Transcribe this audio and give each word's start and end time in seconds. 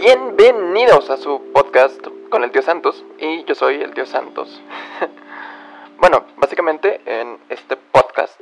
Bienvenidos 0.00 1.10
a 1.10 1.16
su 1.16 1.50
podcast 1.52 2.06
con 2.30 2.44
el 2.44 2.52
tío 2.52 2.62
Santos 2.62 3.04
y 3.18 3.42
yo 3.46 3.56
soy 3.56 3.82
el 3.82 3.92
tío 3.94 4.06
Santos. 4.06 4.62
bueno, 5.98 6.24
básicamente 6.36 7.00
en 7.04 7.36
este 7.48 7.76
podcast 7.76 8.40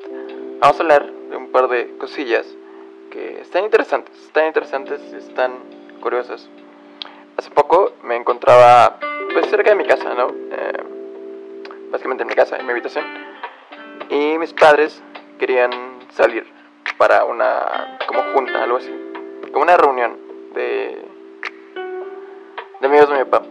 vamos 0.61 0.79
a 0.79 0.82
hablar 0.82 1.11
de 1.11 1.34
un 1.34 1.50
par 1.53 1.69
de 1.69 1.96
cosillas 1.96 2.46
que 3.11 3.40
están 3.40 3.64
interesantes, 3.64 4.14
están 4.22 4.48
interesantes 4.48 5.00
están 5.14 5.53
curiosas. 6.03 6.46
Hace 7.38 7.50
poco 7.50 7.93
me 8.02 8.16
encontraba 8.16 8.98
pues 9.32 9.46
cerca 9.46 9.70
de 9.70 9.77
mi 9.77 9.86
casa, 9.86 10.12
¿no? 10.12 10.29
Eh, 10.29 10.84
básicamente 11.91 12.23
en 12.25 12.29
mi 12.29 12.34
casa, 12.34 12.59
en 12.59 12.66
mi 12.66 12.73
habitación. 12.73 13.07
Y 14.11 14.36
mis 14.36 14.52
padres 14.52 15.02
querían 15.38 15.70
salir 16.11 16.46
para 16.98 17.25
una 17.25 17.98
como 18.07 18.23
junta, 18.34 18.62
algo 18.62 18.77
así, 18.77 18.93
como 19.52 19.62
una 19.62 19.79
reunión 19.79 20.18
de 20.52 21.05
amigos 22.86 23.08
de 23.10 23.18
mi 23.18 23.24
papá. 23.24 23.46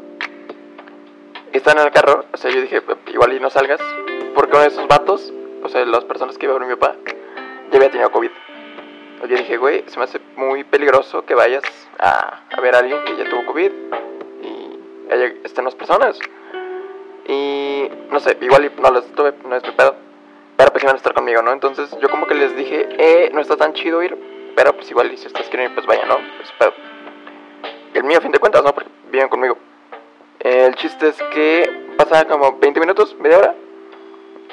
Están 1.52 1.78
en 1.78 1.86
el 1.86 1.92
carro, 1.92 2.26
o 2.32 2.38
sea, 2.38 2.52
yo 2.52 2.62
dije, 2.62 2.82
igual 3.08 3.34
y 3.34 3.40
no 3.40 3.50
salgas, 3.50 3.82
porque 4.34 4.52
uno 4.52 4.62
de 4.62 4.68
esos 4.68 4.88
vatos, 4.88 5.34
o 5.64 5.70
sea, 5.70 5.86
las 5.86 6.06
personas 6.06 6.38
que 6.38 6.46
iba 6.46 6.58
con 6.58 6.68
mi 6.68 6.76
papá, 6.76 6.96
ya 7.72 7.78
había 7.78 7.92
tenido 7.92 8.12
COVID. 8.12 8.32
Yo 9.22 9.38
dije, 9.38 9.58
güey, 9.58 9.84
se 9.88 9.98
me 9.98 10.06
hace 10.06 10.20
muy 10.36 10.64
peligroso 10.64 11.26
que 11.26 11.36
vayas 11.36 11.64
a, 12.00 12.44
a 12.52 12.62
ver 12.62 12.76
a 12.76 12.80
alguien 12.80 13.04
que 13.06 13.16
ya 13.18 13.30
tuvo 13.30 13.46
COVID 13.48 13.72
y 14.44 14.80
estén 15.44 15.66
las 15.66 15.76
personas. 15.76 16.20
Y 17.28 17.90
no 18.12 18.20
sé, 18.20 18.38
igual 18.42 18.66
y 18.66 18.82
no 18.82 18.92
las 18.92 19.06
tuve, 19.14 19.34
no 19.48 19.56
es 19.56 19.64
mi 19.64 19.72
pedo. 19.72 19.96
Pero 20.58 20.72
pues 20.72 20.84
iban 20.84 20.96
a 20.96 20.98
estar 20.98 21.14
conmigo, 21.14 21.42
¿no? 21.42 21.52
Entonces 21.52 21.90
yo 22.02 22.10
como 22.10 22.28
que 22.28 22.36
les 22.36 22.56
dije, 22.56 22.88
eh, 22.98 23.32
no 23.34 23.42
está 23.42 23.58
tan 23.58 23.74
chido 23.74 24.04
ir, 24.04 24.16
pero 24.56 24.74
pues 24.74 24.90
igual 24.92 25.12
y 25.12 25.18
si 25.18 25.28
ustedes 25.28 25.48
quieren 25.50 25.72
ir, 25.72 25.76
pues 25.76 25.88
vaya, 25.88 26.06
¿no? 26.06 26.18
Pues 26.38 26.52
pedo. 26.60 26.74
El 27.94 28.04
mío, 28.04 28.20
a 28.20 28.22
fin 28.22 28.32
de 28.32 28.40
cuentas, 28.40 28.64
¿no? 28.64 28.74
Porque 28.74 28.95
viven 29.12 29.30
conmigo. 29.30 29.58
El 30.40 30.76
chiste 30.76 31.08
es 31.08 31.22
que 31.34 31.94
pasaba 31.98 32.26
como 32.26 32.58
20 32.60 32.80
minutos, 32.80 33.16
media 33.20 33.40
hora, 33.40 33.56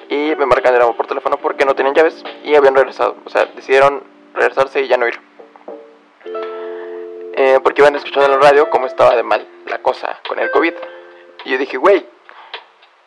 y 0.08 0.34
me 0.36 0.46
marcan 0.46 0.72
de 0.72 0.78
nuevo 0.78 0.96
por 0.96 1.06
teléfono 1.06 1.36
porque 1.36 1.64
no 1.64 1.74
tenían 1.74 1.94
llaves 1.94 2.22
y 2.44 2.54
habían 2.54 2.74
regresado. 2.74 3.16
O 3.24 3.30
sea, 3.30 3.46
decidieron 3.46 4.02
regresarse 4.34 4.80
y 4.80 4.88
ya 4.88 4.96
no 4.96 5.08
ir. 5.08 5.20
Eh, 7.34 7.60
porque 7.62 7.82
iban 7.82 7.96
escuchando 7.96 8.26
en 8.26 8.32
la 8.32 8.38
radio 8.38 8.70
cómo 8.70 8.86
estaba 8.86 9.16
de 9.16 9.22
mal 9.22 9.46
la 9.66 9.82
cosa 9.82 10.18
con 10.28 10.38
el 10.38 10.50
COVID. 10.50 10.74
Y 11.44 11.50
yo 11.52 11.58
dije, 11.58 11.76
güey, 11.76 12.06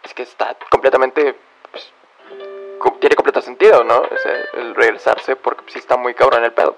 es 0.03 0.13
que 0.13 0.23
está 0.23 0.55
completamente. 0.69 1.35
Pues, 1.71 1.91
tiene 2.99 3.15
completo 3.15 3.41
sentido, 3.41 3.83
¿no? 3.83 3.99
O 3.99 4.17
sea, 4.17 4.33
el 4.53 4.75
regresarse 4.75 5.35
porque 5.35 5.63
sí 5.67 5.79
está 5.79 5.97
muy 5.97 6.13
cabrón 6.13 6.43
el 6.43 6.53
pedo. 6.53 6.77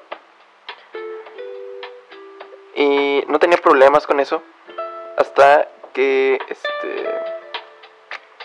Y 2.76 3.23
no 3.28 3.40
tenía 3.40 3.58
problemas 3.58 4.06
con 4.06 4.20
eso 4.20 4.42
hasta 5.18 5.68
que, 5.94 6.40
este, 6.48 7.10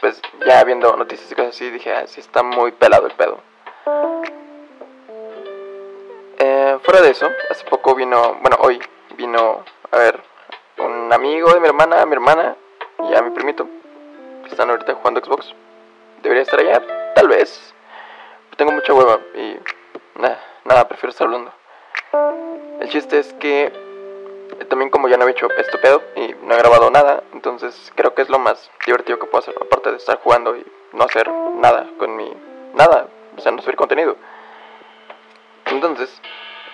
pues 0.01 0.20
ya 0.47 0.65
viendo 0.65 0.97
noticias 0.97 1.31
y 1.31 1.34
cosas 1.34 1.55
así, 1.55 1.70
dije, 1.70 1.92
ah, 1.95 2.06
sí 2.06 2.20
está 2.20 2.42
muy 2.42 2.73
pelado 2.73 3.06
el 3.06 3.12
pedo. 3.12 3.41
Eh, 6.39 6.78
fuera 6.83 7.00
de 7.03 7.11
eso, 7.11 7.31
hace 7.50 7.65
poco 7.67 7.95
vino, 7.95 8.39
bueno, 8.41 8.56
hoy 8.61 8.81
vino 9.17 9.65
a 9.91 9.98
ver 9.98 10.20
un 10.78 11.12
amigo 11.12 11.53
de 11.53 11.61
mi 11.61 11.69
hermana, 11.69 12.05
mi 12.06 12.15
hermana 12.15 12.56
y 13.11 13.15
a 13.15 13.23
mi 13.23 13.31
primito, 13.31 13.69
están 14.50 14.70
ahorita 14.70 14.95
jugando 14.95 15.23
Xbox. 15.23 15.55
Debería 16.23 16.43
estar 16.43 16.59
allá, 16.59 16.83
tal 17.15 17.28
vez. 17.28 17.75
Tengo 18.56 18.73
mucha 18.73 18.95
hueva 18.95 19.20
y 19.34 19.56
nada, 20.19 20.41
nada, 20.65 20.89
prefiero 20.89 21.11
estar 21.11 21.27
hablando. 21.27 21.53
El 22.81 22.89
chiste 22.89 23.19
es 23.19 23.33
que 23.34 23.92
también 24.69 24.91
como 24.91 25.08
ya 25.08 25.17
no 25.17 25.27
he 25.27 25.31
hecho 25.31 25.48
este 25.58 25.78
pedo 25.78 26.03
y 26.17 26.34
no 26.42 26.55
he 26.55 26.58
grabado 26.58 26.91
nada, 26.91 27.22
entonces 27.33 27.92
creo 27.95 28.14
que 28.14 28.22
es 28.22 28.28
lo 28.28 28.39
más 28.39 28.70
divertido 28.86 29.19
que 29.19 29.27
puedo 29.27 29.41
hacer, 29.42 29.55
aparte 29.61 29.91
de 29.91 29.97
estar 29.97 30.19
jugando 30.19 30.56
y 30.56 30.64
no 30.92 31.05
hacer 31.05 31.31
nada 31.31 31.89
con 31.98 32.17
mi... 32.17 32.32
nada, 32.75 33.09
o 33.37 33.41
sea, 33.41 33.53
no 33.53 33.62
subir 33.62 33.77
contenido. 33.77 34.16
Entonces, 35.66 36.21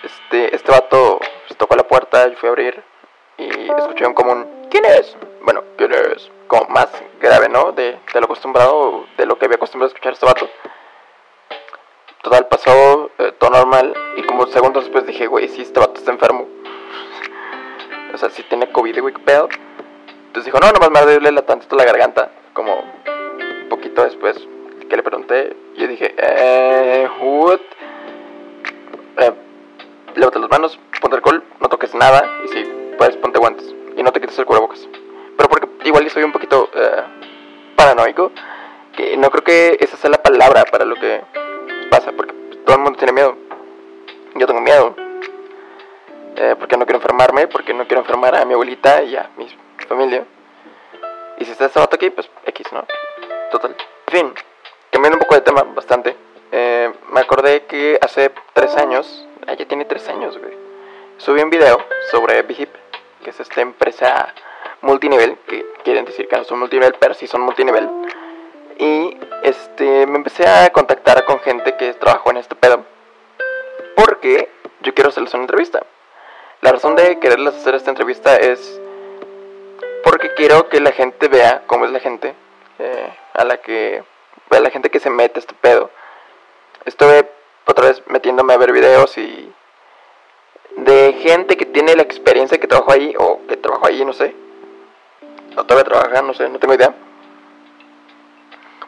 este, 0.03 0.55
este 0.55 0.71
vato 0.71 1.19
pues, 1.47 1.57
tocó 1.57 1.75
la 1.75 1.87
puerta, 1.87 2.27
yo 2.27 2.37
fui 2.37 2.47
a 2.47 2.51
abrir 2.51 2.83
y 3.37 3.71
escuché 3.71 4.05
un 4.05 4.13
común, 4.13 4.67
¿quién 4.69 4.85
es? 4.85 5.15
Bueno, 5.41 5.63
¿quién 5.77 5.93
es? 5.93 6.29
Como 6.47 6.65
más 6.69 6.89
grave, 7.21 7.47
¿no? 7.47 7.71
De, 7.71 7.97
de 8.13 8.19
lo 8.19 8.25
acostumbrado, 8.25 9.05
de 9.17 9.25
lo 9.25 9.37
que 9.37 9.45
había 9.45 9.55
acostumbrado 9.55 9.89
a 9.89 9.93
escuchar 9.93 10.13
este 10.13 10.25
vato. 10.25 10.49
Total, 12.21 12.47
pasó 12.47 13.11
eh, 13.17 13.31
todo 13.39 13.51
normal 13.51 13.95
y 14.17 14.23
como 14.23 14.45
segundos 14.47 14.83
después 14.83 15.05
dije, 15.05 15.27
güey, 15.27 15.47
si 15.47 15.61
este 15.61 15.79
vato 15.79 15.93
está 15.95 16.11
enfermo 16.11 16.47
sea, 18.19 18.29
si 18.29 18.43
tiene 18.43 18.69
COVID, 18.69 18.99
güey, 19.01 19.13
pedo. 19.13 19.47
Entonces 20.27 20.45
dijo, 20.45 20.59
no, 20.59 20.71
nomás 20.71 20.91
me 20.91 21.11
duele 21.11 21.31
la 21.31 21.41
tantito 21.43 21.75
la 21.75 21.85
garganta. 21.85 22.31
Como 22.53 22.75
un 22.75 23.69
poquito 23.69 24.03
después 24.03 24.35
que 24.89 24.97
le 24.97 25.03
pregunté, 25.03 25.55
yo 25.77 25.87
dije, 25.87 26.13
eh, 26.17 27.07
what? 27.21 27.59
Eh, 29.17 29.33
levanta 30.15 30.39
las 30.39 30.49
manos, 30.49 30.79
ponte 31.01 31.15
alcohol, 31.15 31.43
no 31.61 31.69
toques 31.69 31.95
nada. 31.95 32.29
Y 32.43 32.47
si 32.49 32.63
puedes, 32.97 33.15
ponte 33.17 33.39
guantes. 33.39 33.73
Y 33.95 34.03
no 34.03 34.11
te 34.11 34.19
quites 34.19 34.37
el 34.37 34.45
cubrebocas. 34.45 34.87
Pero 35.37 35.49
porque 35.49 35.69
igual 35.85 36.03
yo 36.03 36.09
soy 36.09 36.23
un 36.23 36.31
poquito 36.31 36.69
eh, 36.73 37.03
paranoico. 37.75 38.31
Que 38.95 39.15
no 39.15 39.29
creo 39.29 39.43
que 39.43 39.77
esa 39.79 39.95
sea 39.95 40.09
la 40.09 40.21
palabra 40.21 40.65
para 40.65 40.83
lo 40.83 40.95
que 40.95 41.21
pasa. 41.89 42.11
Porque 42.11 42.33
todo 42.65 42.75
el 42.75 42.81
mundo 42.81 42.97
tiene 42.97 43.13
miedo. 43.13 43.37
Yo 44.35 44.45
tengo 44.45 44.61
miedo 44.61 45.08
eh, 46.35 46.55
porque 46.57 46.77
no 46.77 46.85
quiero 46.85 46.97
enfermarme, 46.97 47.47
porque 47.47 47.73
no 47.73 47.87
quiero 47.87 48.01
enfermar 48.01 48.35
a 48.35 48.45
mi 48.45 48.53
abuelita 48.53 49.03
y 49.03 49.15
a 49.15 49.29
mi 49.37 49.47
familia. 49.87 50.25
Y 51.37 51.45
si 51.45 51.51
está 51.51 51.65
este 51.65 51.79
vato 51.79 51.95
aquí, 51.95 52.09
pues 52.09 52.29
X, 52.45 52.71
¿no? 52.71 52.85
Total. 53.51 53.75
En 54.07 54.13
fin, 54.13 54.33
cambiando 54.91 55.17
un 55.17 55.21
poco 55.21 55.35
de 55.35 55.41
tema 55.41 55.63
bastante, 55.63 56.15
eh, 56.51 56.91
me 57.11 57.19
acordé 57.19 57.65
que 57.65 57.97
hace 58.01 58.31
tres 58.53 58.75
años, 58.75 59.27
ah, 59.47 59.53
ya 59.53 59.65
tiene 59.67 59.85
tres 59.85 60.07
años, 60.09 60.37
güey, 60.37 60.53
subí 61.17 61.41
un 61.41 61.49
video 61.49 61.77
sobre 62.11 62.41
Bihip, 62.41 62.69
que 63.23 63.29
es 63.29 63.39
esta 63.39 63.61
empresa 63.61 64.33
multinivel, 64.81 65.37
que 65.47 65.65
quieren 65.83 66.05
decir 66.05 66.27
que 66.27 66.37
no 66.37 66.43
son 66.43 66.59
multinivel, 66.59 66.95
pero 66.99 67.13
sí 67.13 67.27
son 67.27 67.41
multinivel. 67.41 67.89
Y 68.77 69.17
este, 69.43 70.07
me 70.07 70.17
empecé 70.17 70.47
a 70.47 70.69
contactar 70.71 71.25
con 71.25 71.39
gente 71.39 71.75
que 71.75 71.93
trabajó 71.93 72.31
en 72.31 72.37
este 72.37 72.55
pedo, 72.55 72.85
porque 73.95 74.49
yo 74.81 74.93
quiero 74.93 75.09
hacerles 75.09 75.33
una 75.33 75.43
entrevista. 75.43 75.85
La 76.61 76.73
razón 76.73 76.95
de 76.95 77.19
quererles 77.19 77.55
hacer 77.55 77.75
esta 77.75 77.89
entrevista 77.89 78.35
es 78.35 78.81
porque 80.03 80.33
quiero 80.33 80.67
que 80.67 80.81
la 80.81 80.91
gente 80.91 81.29
vea 81.29 81.63
cómo 81.67 81.85
es 81.85 81.91
la 81.91 81.99
gente 81.99 82.35
eh, 82.79 83.13
a 83.33 83.45
la 83.45 83.57
que 83.57 84.03
a 84.49 84.59
la 84.59 84.69
gente 84.69 84.89
que 84.89 84.99
se 84.99 85.09
mete 85.09 85.39
este 85.39 85.53
pedo. 85.53 85.89
Estuve 86.83 87.29
otra 87.65 87.87
vez 87.87 88.03
metiéndome 88.07 88.53
a 88.53 88.57
ver 88.57 88.73
videos 88.73 89.17
y 89.17 89.53
de 90.75 91.13
gente 91.21 91.55
que 91.55 91.65
tiene 91.65 91.95
la 91.95 92.01
experiencia 92.01 92.57
que 92.57 92.67
trabajó 92.67 92.91
ahí 92.91 93.13
o 93.17 93.39
que 93.47 93.55
trabajó 93.55 93.87
ahí, 93.87 94.03
no 94.03 94.11
sé. 94.11 94.35
O 95.55 95.63
todavía 95.63 95.89
trabaja, 95.89 96.21
no 96.21 96.33
sé, 96.33 96.49
no 96.49 96.59
tengo 96.59 96.73
idea. 96.73 96.93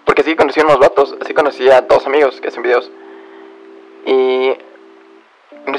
Porque 0.03 0.23
así 0.23 0.35
conocí 0.35 0.59
a 0.59 0.65
unos 0.65 0.79
vatos, 0.79 1.15
así 1.21 1.33
conocí 1.33 1.69
a 1.69 1.81
dos 1.81 2.05
amigos 2.05 2.41
que 2.41 2.49
hacen 2.49 2.63
videos. 2.63 2.91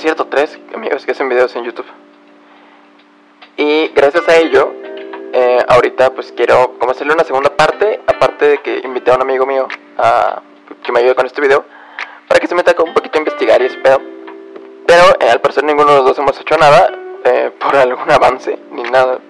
Cierto, 0.02 0.26
tres 0.26 0.58
amigos 0.74 1.06
que 1.06 1.12
hacen 1.12 1.28
videos 1.28 1.54
en 1.54 1.62
YouTube. 1.62 1.86
Y 3.56 3.86
gracias 3.94 4.28
a 4.28 4.36
ello, 4.36 4.72
eh, 5.32 5.64
ahorita 5.68 6.10
pues 6.12 6.32
quiero 6.32 6.76
como 6.80 6.90
hacerle 6.90 7.12
una 7.14 7.22
segunda 7.22 7.50
parte, 7.56 8.00
aparte 8.08 8.46
de 8.46 8.58
que 8.62 8.80
invité 8.82 9.12
a 9.12 9.14
un 9.14 9.22
amigo 9.22 9.46
mío 9.46 9.68
a 9.98 10.42
que 10.82 10.90
me 10.90 10.98
ayude 10.98 11.14
con 11.14 11.26
este 11.26 11.40
video, 11.40 11.64
para 12.26 12.40
que 12.40 12.48
se 12.48 12.54
meta 12.56 12.74
un 12.82 12.92
poquito 12.92 13.16
a 13.16 13.20
investigar 13.20 13.62
y 13.62 13.66
ese 13.66 13.78
pedo. 13.78 14.00
Pero 14.88 15.04
eh, 15.20 15.30
al 15.30 15.40
parecer 15.40 15.62
ninguno 15.62 15.92
de 15.92 15.98
los 15.98 16.06
dos 16.06 16.18
hemos 16.18 16.40
hecho 16.40 16.56
nada 16.56 16.90
eh, 17.24 17.52
por 17.60 17.76
algún 17.76 18.10
avance 18.10 18.58
ni 18.72 18.82
nada. 18.82 19.20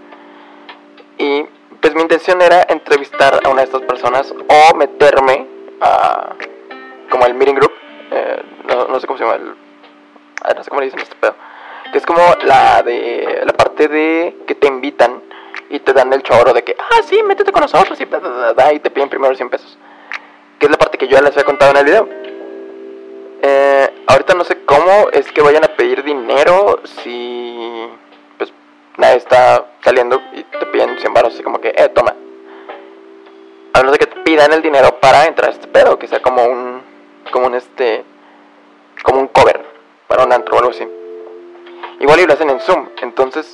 Y 1.18 1.44
pues 1.82 1.94
mi 1.94 2.00
intención 2.00 2.40
era 2.40 2.64
entrevistar 2.66 3.42
a 3.44 3.50
una 3.50 3.60
de 3.60 3.66
estas 3.66 3.82
personas 3.82 4.32
o 4.32 4.75
meterme 4.75 5.46
a 5.82 6.30
como 7.10 7.26
el 7.26 7.34
meeting 7.34 7.56
group, 7.56 7.72
no, 8.66 8.86
no 8.86 8.98
sé 8.98 9.06
cómo 9.06 9.18
se 9.18 9.25
llama 9.25 9.36
el 9.36 9.62
no 10.56 10.64
sé 10.64 10.70
cómo 10.70 10.80
le 10.80 10.86
dicen 10.86 11.00
este 11.00 11.14
pedo, 11.16 11.34
que 11.92 11.98
es 11.98 12.06
como 12.06 12.20
la 12.44 12.82
de 12.82 13.42
la 13.44 13.52
parte 13.52 13.88
de 13.88 14.36
que 14.46 14.54
te 14.54 14.66
invitan 14.66 15.22
y 15.68 15.80
te 15.80 15.92
dan 15.92 16.12
el 16.12 16.22
choro 16.22 16.52
de 16.52 16.62
que, 16.62 16.76
ah, 16.78 17.02
sí, 17.08 17.22
métete 17.22 17.50
con 17.50 17.62
nosotros 17.62 17.98
y, 17.98 18.02
y 18.02 18.78
te 18.78 18.90
piden 18.90 19.08
primero 19.08 19.34
100 19.34 19.48
pesos. 19.48 19.78
Que 20.58 20.66
es 20.66 20.70
la 20.70 20.76
parte 20.76 20.98
que 20.98 21.08
yo 21.08 21.16
ya 21.16 21.22
les 21.22 21.32
había 21.32 21.44
contado 21.44 21.70
en 21.70 21.76
el 21.78 21.84
video. 21.84 22.08
Eh, 23.42 24.04
ahorita 24.06 24.34
no 24.34 24.44
sé 24.44 24.64
cómo 24.64 25.08
es 25.12 25.32
que 25.32 25.40
vayan 25.40 25.64
a 25.64 25.68
pedir 25.68 26.04
dinero 26.04 26.80
si 26.84 27.88
pues 28.36 28.52
nadie 28.98 29.16
está 29.16 29.64
saliendo 29.82 30.20
y 30.34 30.44
te 30.44 30.66
piden 30.66 30.98
100 30.98 31.14
baros 31.14 31.34
así 31.34 31.42
como 31.42 31.60
que, 31.60 31.68
eh, 31.68 31.88
toma. 31.88 32.14
A 33.72 33.78
menos 33.78 33.92
de 33.92 33.98
que 33.98 34.06
te 34.06 34.20
pidan 34.20 34.52
el 34.52 34.60
dinero 34.60 35.00
para 35.00 35.24
entrar 35.24 35.48
a 35.48 35.52
este 35.52 35.68
pedo, 35.68 35.98
que 35.98 36.06
sea 36.06 36.20
como 36.20 36.44
un, 36.44 36.82
como 37.30 37.46
un 37.46 37.54
este, 37.54 38.04
como 39.02 39.20
un 39.20 39.28
cover 39.28 39.71
para 40.12 40.25
un 40.25 40.32
o 40.32 40.59
algo 40.59 40.70
así. 40.70 40.87
Igual 42.00 42.20
y 42.20 42.26
lo 42.26 42.35
hacen 42.35 42.50
en 42.50 42.61
Zoom, 42.61 42.88
entonces 43.00 43.50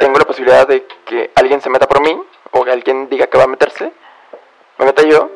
tengo 0.00 0.18
la 0.18 0.24
posibilidad 0.24 0.66
de 0.66 0.86
que 1.04 1.30
alguien 1.34 1.60
se 1.60 1.68
meta 1.68 1.86
por 1.86 2.00
mí 2.00 2.18
o 2.52 2.64
que 2.64 2.70
alguien 2.70 3.08
diga 3.10 3.26
que 3.26 3.36
va 3.36 3.44
a 3.44 3.48
meterse, 3.48 3.92
me 4.78 4.86
meta 4.86 5.02
yo 5.02 5.28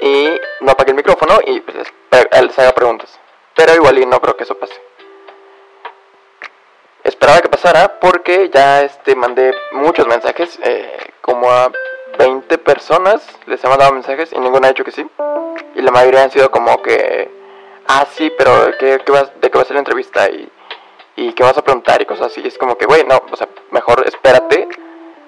y 0.00 0.30
no 0.60 0.72
apague 0.72 0.92
el 0.92 0.96
micrófono 0.96 1.38
y 1.44 1.60
pues, 1.60 1.76
se 2.10 2.60
haga 2.62 2.72
preguntas. 2.72 3.18
Pero 3.54 3.74
igual 3.74 3.98
y 3.98 4.06
no 4.06 4.20
creo 4.20 4.36
que 4.36 4.44
eso 4.44 4.56
pase. 4.56 4.80
Esperaba 7.04 7.40
que 7.40 7.48
pasara 7.48 8.00
porque 8.00 8.48
ya 8.52 8.82
este 8.82 9.14
mandé 9.14 9.54
muchos 9.72 10.06
mensajes, 10.06 10.58
eh, 10.62 11.12
como 11.20 11.50
a 11.50 11.70
20 12.18 12.58
personas 12.58 13.26
les 13.46 13.62
he 13.62 13.68
mandado 13.68 13.92
mensajes 13.92 14.32
y 14.32 14.38
ninguno 14.38 14.66
ha 14.66 14.70
dicho 14.70 14.84
que 14.84 14.92
sí. 14.92 15.06
Y 15.74 15.82
la 15.82 15.90
mayoría 15.90 16.22
han 16.22 16.30
sido 16.30 16.50
como 16.50 16.80
que, 16.82 17.37
ah, 17.88 18.06
sí, 18.12 18.32
pero 18.36 18.66
¿de 18.66 18.76
qué, 18.76 18.86
de 18.86 19.00
qué 19.00 19.12
va 19.58 19.62
a 19.62 19.64
ser 19.64 19.74
la 19.74 19.80
entrevista? 19.80 20.28
Y, 20.30 20.50
y 21.16 21.32
qué 21.32 21.42
vas 21.42 21.58
a 21.58 21.62
preguntar 21.62 22.00
y 22.00 22.06
cosas 22.06 22.28
así. 22.28 22.42
Es 22.46 22.56
como 22.58 22.76
que, 22.78 22.86
güey, 22.86 23.04
no, 23.04 23.20
o 23.30 23.36
sea, 23.36 23.48
mejor 23.70 24.04
espérate 24.06 24.68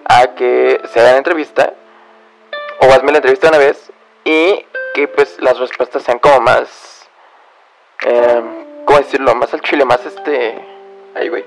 a 0.05 0.35
que 0.35 0.81
se 0.93 1.01
haga 1.01 1.13
la 1.13 1.19
entrevista 1.19 1.75
o 2.81 2.87
hazme 2.87 3.13
la 3.13 3.19
entrevista 3.19 3.49
una 3.49 3.59
vez 3.59 3.91
y 4.25 4.65
que 4.95 5.09
pues 5.09 5.41
las 5.41 5.59
respuestas 5.59 6.03
sean 6.03 6.19
como 6.19 6.41
más, 6.41 7.09
eh, 8.07 8.43
¿cómo 8.87 8.99
decirlo? 8.99 9.35
Más 9.35 9.53
al 9.53 9.61
chile, 9.61 9.85
más 9.85 10.05
este, 10.07 10.55
ahí, 11.15 11.29
güey. 11.29 11.45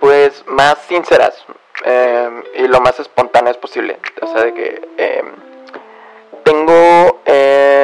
Pues 0.00 0.44
más 0.46 0.78
sinceras, 0.88 1.44
Em, 1.84 2.42
y 2.56 2.68
lo 2.68 2.80
más 2.80 2.98
espontáneo 3.00 3.50
es 3.50 3.56
posible. 3.56 3.98
O 4.20 4.26
sea, 4.26 4.42
de 4.42 4.54
que 4.54 4.88
em, 4.98 5.26
tengo 6.44 7.20
em, 7.24 7.79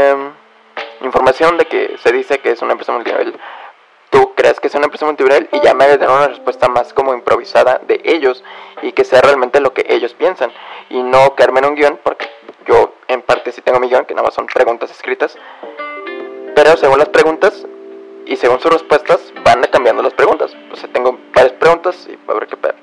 información 1.06 1.56
de 1.56 1.66
que 1.66 1.96
se 1.98 2.12
dice 2.12 2.38
que 2.38 2.50
es 2.50 2.62
una 2.62 2.72
empresa 2.72 2.92
multinivel. 2.92 3.38
Tú 4.10 4.34
crees 4.34 4.60
que 4.60 4.68
es 4.68 4.74
una 4.74 4.84
empresa 4.84 5.06
multinivel 5.06 5.48
y 5.52 5.60
ya 5.60 5.74
me 5.74 5.96
dar 5.96 6.10
una 6.10 6.28
respuesta 6.28 6.68
más 6.68 6.92
como 6.92 7.14
improvisada 7.14 7.80
de 7.86 8.00
ellos 8.04 8.44
y 8.82 8.92
que 8.92 9.04
sea 9.04 9.20
realmente 9.20 9.60
lo 9.60 9.72
que 9.72 9.84
ellos 9.88 10.14
piensan 10.14 10.52
y 10.90 11.02
no 11.02 11.34
quedarme 11.34 11.60
en 11.60 11.66
un 11.66 11.74
guion, 11.74 12.00
porque 12.02 12.28
yo 12.66 12.94
en 13.08 13.22
parte 13.22 13.52
sí 13.52 13.62
tengo 13.62 13.80
mi 13.80 13.88
guion, 13.88 14.04
que 14.04 14.14
nada 14.14 14.26
más 14.26 14.34
son 14.34 14.46
preguntas 14.46 14.90
escritas. 14.90 15.36
Pero 16.54 16.76
según 16.76 16.98
las 16.98 17.08
preguntas 17.08 17.66
y 18.26 18.36
según 18.36 18.60
sus 18.60 18.72
respuestas 18.72 19.32
van 19.44 19.62
cambiando 19.70 20.02
las 20.02 20.14
preguntas. 20.14 20.54
O 20.72 20.76
sea, 20.76 20.88
tengo 20.92 21.18
varias 21.34 21.54
preguntas 21.54 22.08
y 22.08 22.18
a 22.30 22.34
ver 22.34 22.46
qué 22.46 22.56
pedo. 22.56 22.74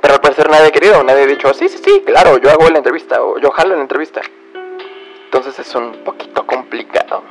Pero 0.00 0.14
al 0.14 0.20
parecer 0.20 0.48
nadie 0.48 0.66
ha 0.66 0.70
querido, 0.70 1.02
nadie 1.02 1.22
ha 1.22 1.26
dicho, 1.26 1.52
sí, 1.54 1.68
sí, 1.68 1.78
sí, 1.78 2.02
claro, 2.06 2.38
yo 2.38 2.50
hago 2.50 2.68
la 2.70 2.78
entrevista 2.78 3.22
o 3.22 3.38
yo 3.38 3.50
jalo 3.50 3.74
la 3.74 3.82
entrevista. 3.82 4.20
Entonces 5.24 5.58
es 5.58 5.74
un 5.74 6.04
poquito 6.04 6.27
complicado. 6.68 7.22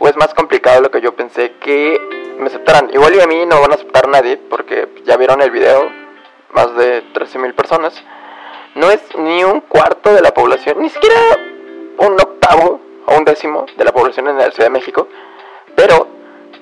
O 0.00 0.08
es 0.08 0.16
más 0.16 0.34
complicado 0.34 0.76
de 0.76 0.82
lo 0.82 0.90
que 0.90 1.00
yo 1.00 1.14
pensé 1.14 1.52
que 1.60 2.34
me 2.38 2.46
aceptaran. 2.46 2.90
Igual 2.92 3.14
y 3.14 3.20
a 3.20 3.26
mí 3.26 3.46
no 3.46 3.60
van 3.60 3.70
a 3.70 3.74
aceptar 3.76 4.08
nadie 4.08 4.36
porque 4.36 4.88
ya 5.04 5.16
vieron 5.16 5.40
el 5.42 5.50
video, 5.50 5.90
más 6.50 6.74
de 6.74 7.04
13.000 7.14 7.54
personas. 7.54 8.02
No 8.74 8.90
es 8.90 9.00
ni 9.16 9.44
un 9.44 9.60
cuarto 9.60 10.12
de 10.12 10.22
la 10.22 10.34
población, 10.34 10.80
ni 10.80 10.90
siquiera 10.90 11.16
un 11.98 12.14
octavo 12.14 12.80
o 13.06 13.16
un 13.16 13.24
décimo 13.24 13.66
de 13.76 13.84
la 13.84 13.92
población 13.92 14.28
en 14.28 14.38
la 14.38 14.50
Ciudad 14.50 14.66
de 14.66 14.70
México. 14.70 15.06
Pero 15.76 16.08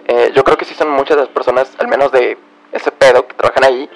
eh, 0.06 0.32
yo 0.34 0.44
creo 0.44 0.58
que 0.58 0.66
sí 0.66 0.74
son 0.74 0.90
muchas 0.90 1.16
las 1.16 1.28
personas, 1.28 1.74
al 1.78 1.88
menos 1.88 2.12
de 2.12 2.36
ese 2.72 2.92
pedo, 2.92 3.26
que 3.26 3.34
trabajan 3.34 3.64
ahí 3.64 3.88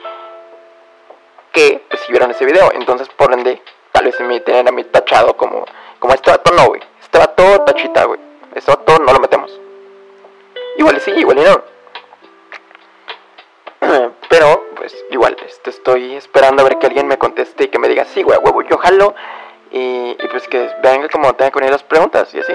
que 1.52 1.82
pues, 1.88 2.00
si 2.02 2.12
vieron 2.12 2.30
ese 2.30 2.46
video. 2.46 2.72
Entonces, 2.72 3.08
por 3.10 3.32
ende, 3.32 3.60
tal 3.92 4.06
vez 4.06 4.18
me 4.20 4.40
tienen 4.40 4.68
a 4.68 4.72
mí 4.72 4.84
tachado 4.84 5.36
como, 5.36 5.66
como 5.98 6.14
este 6.14 6.30
no, 6.56 6.66
güey. 6.68 6.80
Este 7.14 7.28
vato 7.28 7.60
tachita, 7.62 8.04
güey. 8.06 8.18
Este 8.56 8.72
vato 8.72 8.98
no 8.98 9.12
lo 9.12 9.20
metemos. 9.20 9.60
Igual 10.76 11.00
sí, 11.00 11.12
igual 11.12 11.38
y 11.38 11.42
no. 11.42 11.62
Pero, 14.28 14.64
pues, 14.74 15.04
igual, 15.12 15.36
este, 15.46 15.70
estoy 15.70 16.16
esperando 16.16 16.62
a 16.62 16.64
ver 16.64 16.80
que 16.80 16.88
alguien 16.88 17.06
me 17.06 17.16
conteste 17.16 17.62
y 17.64 17.68
que 17.68 17.78
me 17.78 17.86
diga, 17.86 18.04
sí, 18.04 18.24
güey, 18.24 18.36
huevo, 18.38 18.62
yo 18.62 18.78
jalo. 18.78 19.14
Y, 19.70 20.16
pues 20.28 20.48
que 20.48 20.68
venga 20.82 21.08
como 21.08 21.32
tenga 21.36 21.52
que 21.52 21.60
venir 21.60 21.70
las 21.70 21.84
preguntas 21.84 22.34
y 22.34 22.40
así. 22.40 22.54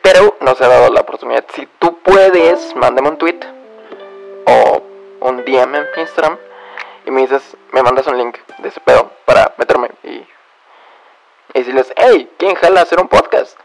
Pero 0.00 0.38
no 0.40 0.54
se 0.54 0.64
ha 0.64 0.68
dado 0.68 0.90
la 0.90 1.02
oportunidad. 1.02 1.44
Si 1.52 1.68
tú 1.78 1.98
puedes, 1.98 2.74
mándame 2.74 3.10
un 3.10 3.18
tweet 3.18 3.40
o 4.46 4.82
un 5.20 5.44
DM 5.44 5.74
en 5.74 5.86
Instagram 5.98 6.38
y 7.04 7.10
me 7.10 7.20
dices, 7.20 7.54
me 7.72 7.82
mandas 7.82 8.06
un 8.06 8.16
link 8.16 8.38
de 8.60 8.68
ese 8.68 8.80
pedo 8.80 9.10
para 9.26 9.52
meterme 9.58 9.90
y, 10.04 10.26
y 11.54 11.58
decirles, 11.58 11.92
hey, 11.96 12.30
¿quién 12.38 12.54
jala 12.54 12.82
hacer 12.82 13.00
un 13.00 13.08
podcast? 13.08 13.58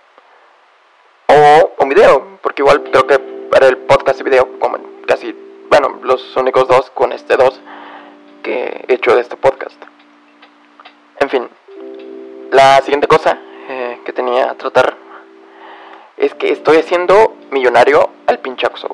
O 1.27 1.73
un 1.79 1.89
video, 1.89 2.39
porque 2.41 2.61
igual 2.61 2.83
creo 2.83 3.07
que 3.07 3.19
para 3.49 3.67
el 3.67 3.77
podcast 3.77 4.19
y 4.19 4.23
video, 4.23 4.59
como 4.59 4.77
casi, 5.05 5.35
bueno, 5.69 5.99
los 6.03 6.35
únicos 6.37 6.67
dos 6.67 6.89
con 6.91 7.11
este 7.11 7.35
dos 7.37 7.59
que 8.41 8.85
he 8.87 8.93
hecho 8.93 9.15
de 9.15 9.21
este 9.21 9.37
podcast. 9.37 9.81
En 11.19 11.29
fin, 11.29 11.49
la 12.51 12.81
siguiente 12.81 13.07
cosa 13.07 13.37
eh, 13.69 14.01
que 14.05 14.13
tenía 14.13 14.51
a 14.51 14.55
tratar 14.55 14.95
es 16.17 16.33
que 16.35 16.51
estoy 16.51 16.77
haciendo 16.77 17.35
millonario 17.51 18.09
al 18.27 18.39
pinchaxo, 18.39 18.87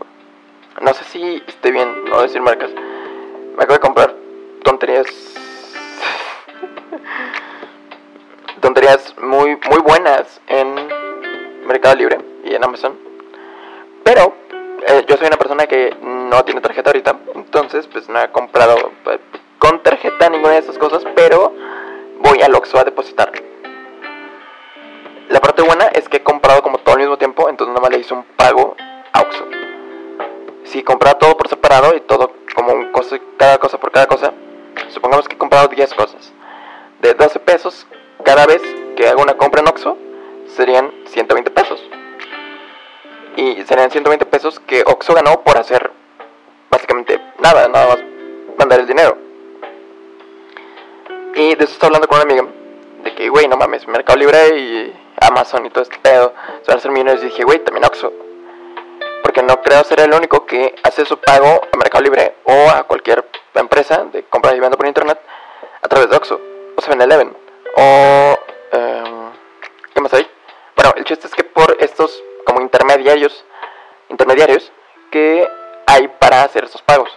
No 0.81 0.93
sé 0.93 1.03
si 1.05 1.43
esté 1.47 1.71
bien 1.71 2.05
no 2.05 2.21
decir 2.21 2.41
marcas. 2.41 2.71
Me 2.71 3.63
acabo 3.63 3.73
de 3.73 3.79
comprar 3.79 4.15
tonterías 4.63 5.07
muy 9.21 9.55
muy 9.69 9.79
buenas 9.83 10.41
en 10.47 10.75
Mercado 11.67 11.95
Libre 11.95 12.17
y 12.43 12.55
en 12.55 12.63
Amazon. 12.63 12.97
Pero 14.03 14.33
eh, 14.87 15.05
yo 15.07 15.15
soy 15.17 15.27
una 15.27 15.37
persona 15.37 15.67
que 15.67 15.95
no 16.01 16.43
tiene 16.43 16.59
tarjeta 16.61 16.89
ahorita. 16.89 17.15
Entonces 17.35 17.87
pues 17.87 18.09
no 18.09 18.19
he 18.19 18.31
comprado 18.31 18.91
eh, 19.11 19.19
con 19.59 19.83
tarjeta 19.83 20.29
ninguna 20.29 20.53
de 20.53 20.59
esas 20.59 20.77
cosas 20.79 21.03
pero 21.15 21.53
voy 22.19 22.41
al 22.41 22.55
Oxxo 22.55 22.79
a 22.79 22.83
depositar. 22.83 23.31
La 25.29 25.39
parte 25.39 25.61
buena 25.61 25.85
es 25.93 26.09
que 26.09 26.17
he 26.17 26.23
comprado 26.23 26.63
como 26.63 26.79
todo 26.79 26.95
al 26.95 27.01
mismo 27.01 27.17
tiempo 27.17 27.47
entonces 27.47 27.75
no 27.75 27.81
me 27.81 27.89
le 27.89 27.99
hice 27.99 28.15
un 28.15 28.23
pago 28.23 28.75
a 29.13 29.21
Oxxo. 29.21 29.45
Si 30.63 30.81
compraba 30.81 31.19
todo 31.19 31.37
por 31.37 31.47
separado 31.47 31.95
y 31.95 32.01
todo 32.01 32.31
como 32.55 32.73
un 32.73 32.91
cosa, 32.91 33.19
cada 33.37 33.59
cosa 33.59 33.79
por 33.79 33.91
cada 33.91 34.07
cosa 34.07 34.33
supongamos 34.87 35.27
que 35.27 35.35
he 35.35 35.37
comprado 35.37 35.67
10 35.67 35.93
cosas, 35.93 36.33
de 37.01 37.13
12 37.13 37.39
pesos, 37.39 37.85
cada 38.23 38.45
vez 38.45 38.61
que 38.99 39.07
hago 39.07 39.21
una 39.21 39.37
compra 39.37 39.61
en 39.61 39.69
Oxxo, 39.69 39.97
serían 40.57 40.91
120 41.05 41.51
pesos. 41.51 41.81
Y 43.37 43.63
serían 43.63 43.89
120 43.89 44.25
pesos 44.25 44.59
que 44.59 44.83
Oxxo 44.85 45.13
ganó 45.13 45.39
por 45.41 45.57
hacer 45.57 45.89
básicamente 46.69 47.17
nada, 47.39 47.69
nada 47.69 47.87
más 47.87 47.99
mandar 48.57 48.81
el 48.81 48.87
dinero. 48.87 49.17
Y 51.33 51.55
de 51.55 51.63
eso 51.63 51.71
estaba 51.71 51.87
hablando 51.87 52.09
con 52.09 52.17
una 52.17 52.23
amiga, 52.23 52.45
de 53.05 53.15
que, 53.15 53.29
güey, 53.29 53.47
no 53.47 53.55
mames, 53.55 53.87
Mercado 53.87 54.19
Libre 54.19 54.57
y 54.57 54.93
Amazon 55.21 55.65
y 55.65 55.69
todo 55.69 55.83
este 55.83 55.97
pedo, 55.99 56.33
se 56.63 56.67
van 56.67 56.75
a 56.75 56.79
hacer 56.79 56.91
millones. 56.91 57.21
Y 57.21 57.27
dije, 57.27 57.45
güey, 57.45 57.59
también 57.59 57.85
Oxxo. 57.85 58.11
Porque 59.23 59.41
no 59.43 59.61
creo 59.61 59.81
ser 59.85 60.01
el 60.01 60.13
único 60.13 60.45
que 60.45 60.75
hace 60.83 61.05
su 61.05 61.17
pago 61.19 61.61
a 61.71 61.77
Mercado 61.77 62.03
Libre 62.03 62.35
o 62.43 62.69
a 62.69 62.83
cualquier 62.83 63.25
empresa 63.55 64.03
de 64.11 64.23
compra 64.23 64.53
y 64.53 64.59
venta 64.59 64.75
por 64.75 64.87
internet 64.87 65.21
a 65.81 65.87
través 65.87 66.09
de 66.09 66.17
Oxxo 66.17 66.41
o 66.75 66.81
7-Eleven 66.81 67.33
o... 67.77 68.39
Em, 68.71 69.31
¿Qué 69.93 70.01
más 70.01 70.13
hay? 70.13 70.27
Bueno, 70.79 70.93
el 70.95 71.03
chiste 71.03 71.27
es 71.27 71.35
que 71.35 71.43
por 71.43 71.75
estos 71.81 72.23
como 72.45 72.61
intermediarios, 72.61 73.43
intermediarios 74.07 74.71
que 75.11 75.45
hay 75.85 76.07
para 76.07 76.43
hacer 76.43 76.63
esos 76.63 76.81
pagos. 76.83 77.09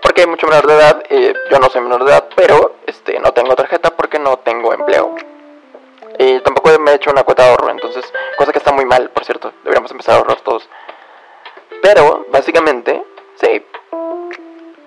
Porque 0.00 0.20
hay 0.20 0.28
mucho 0.28 0.46
menor 0.46 0.68
de 0.68 0.74
edad, 0.74 1.02
eh, 1.10 1.34
yo 1.50 1.58
no 1.58 1.68
soy 1.70 1.80
menor 1.80 2.04
de 2.04 2.12
edad, 2.12 2.28
pero 2.36 2.76
este, 2.86 3.18
no 3.18 3.32
tengo 3.32 3.56
tarjeta 3.56 3.90
porque 3.90 4.20
no 4.20 4.36
tengo 4.36 4.72
empleo. 4.72 5.16
Y 6.20 6.38
tampoco 6.38 6.70
me 6.78 6.92
he 6.92 6.94
hecho 6.94 7.10
una 7.10 7.24
cuenta 7.24 7.42
de 7.42 7.50
ahorro, 7.50 7.70
entonces, 7.70 8.04
cosa 8.38 8.52
que 8.52 8.58
está 8.58 8.70
muy 8.70 8.84
mal, 8.84 9.10
por 9.10 9.24
cierto, 9.24 9.52
deberíamos 9.64 9.90
empezar 9.90 10.14
a 10.14 10.18
ahorrar 10.18 10.40
todos. 10.42 10.68
Pero, 11.82 12.26
básicamente, 12.30 13.02
sí, 13.40 13.66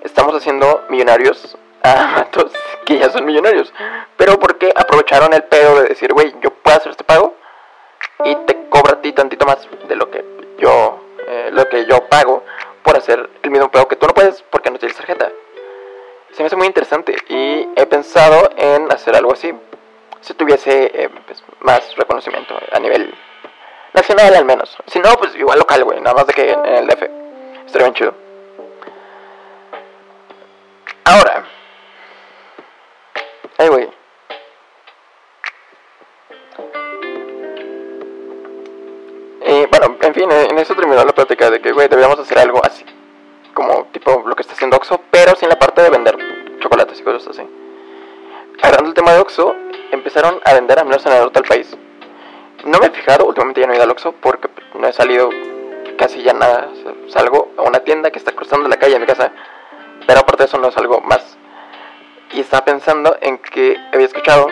estamos 0.01 0.33
haciendo 0.33 0.85
millonarios 0.87 1.57
a 1.83 2.05
matos 2.15 2.53
que 2.85 2.99
ya 2.99 3.09
son 3.09 3.25
millonarios. 3.25 3.73
Pero 4.15 4.39
porque 4.39 4.71
aprovecharon 4.73 5.33
el 5.33 5.43
pedo 5.43 5.81
de 5.81 5.89
decir, 5.89 6.13
güey, 6.13 6.33
yo 6.39 6.51
puedo 6.51 6.77
hacer 6.77 6.91
este 6.91 7.03
pago 7.03 7.35
y 8.23 8.35
te 8.45 8.69
cobro 8.69 8.93
a 8.93 9.01
ti 9.01 9.11
tantito 9.13 9.45
más 9.45 9.67
de 9.87 9.95
lo 9.95 10.09
que 10.09 10.23
yo, 10.57 10.99
eh, 11.27 11.49
lo 11.51 11.67
que 11.69 11.85
yo 11.85 12.07
pago 12.07 12.43
por 12.83 12.97
hacer 12.97 13.29
el 13.43 13.51
mismo 13.51 13.69
pago 13.69 13.87
que 13.87 13.95
tú 13.95 14.07
no 14.07 14.13
puedes 14.13 14.43
porque 14.43 14.71
no 14.71 14.79
tienes 14.79 14.97
tarjeta. 14.97 15.31
Se 16.31 16.43
me 16.43 16.47
hace 16.47 16.55
muy 16.55 16.67
interesante 16.67 17.15
y 17.29 17.67
he 17.75 17.85
pensado 17.85 18.49
en 18.57 18.91
hacer 18.91 19.15
algo 19.15 19.33
así 19.33 19.53
si 20.21 20.33
tuviese 20.33 20.91
eh, 20.93 21.09
pues, 21.25 21.43
más 21.61 21.95
reconocimiento 21.95 22.55
a 22.71 22.79
nivel 22.79 23.13
nacional 23.93 24.35
al 24.35 24.45
menos. 24.45 24.75
Si 24.87 24.99
no, 24.99 25.15
pues 25.17 25.35
igual 25.35 25.59
local, 25.59 25.83
güey, 25.83 26.01
nada 26.01 26.15
más 26.15 26.27
de 26.27 26.33
que 26.33 26.51
en 26.51 26.65
el 26.65 26.87
DF. 26.87 27.03
Estaría 27.65 27.87
bien 27.87 27.93
chido. 27.93 28.24
eso 40.65 40.75
terminó 40.75 41.03
la 41.03 41.13
plática 41.13 41.51
de 41.51 41.61
que, 41.61 41.71
güey, 41.71 41.87
deberíamos 41.87 42.19
hacer 42.19 42.39
algo 42.39 42.59
así. 42.65 42.83
Como 43.53 43.85
tipo 43.91 44.23
lo 44.25 44.35
que 44.35 44.41
está 44.41 44.53
haciendo 44.53 44.77
Oxxo, 44.77 44.99
pero 45.11 45.35
sin 45.35 45.47
la 45.47 45.59
parte 45.59 45.81
de 45.83 45.91
vender 45.91 46.17
chocolates 46.59 46.99
y 46.99 47.03
cosas 47.03 47.27
así. 47.27 47.47
Agarrando 48.63 48.89
el 48.89 48.95
tema 48.95 49.13
de 49.13 49.19
Oxxo, 49.19 49.55
empezaron 49.91 50.39
a 50.43 50.53
vender 50.53 50.79
a 50.79 50.83
menos 50.83 51.05
en 51.05 51.13
el 51.13 51.19
norte 51.19 51.39
del 51.39 51.47
país. 51.47 51.77
No 52.65 52.79
me 52.79 52.87
he 52.87 52.89
fijado, 52.89 53.25
últimamente 53.25 53.61
ya 53.61 53.67
no 53.67 53.73
he 53.73 53.75
ido 53.75 53.83
al 53.83 53.91
Oxxo 53.91 54.13
porque 54.13 54.49
no 54.73 54.87
he 54.87 54.91
salido 54.91 55.29
casi 55.99 56.23
ya 56.23 56.33
nada. 56.33 56.67
Salgo 57.09 57.51
a 57.57 57.61
una 57.61 57.79
tienda 57.81 58.09
que 58.09 58.17
está 58.17 58.31
cruzando 58.31 58.67
la 58.67 58.77
calle 58.77 58.95
en 58.95 59.01
mi 59.01 59.07
casa, 59.07 59.31
pero 60.07 60.21
aparte 60.21 60.43
de 60.43 60.47
eso 60.47 60.57
no 60.57 60.71
salgo 60.71 60.99
más. 61.01 61.37
Y 62.33 62.39
estaba 62.39 62.65
pensando 62.65 63.15
en 63.21 63.37
que 63.37 63.77
había 63.93 64.07
escuchado 64.07 64.47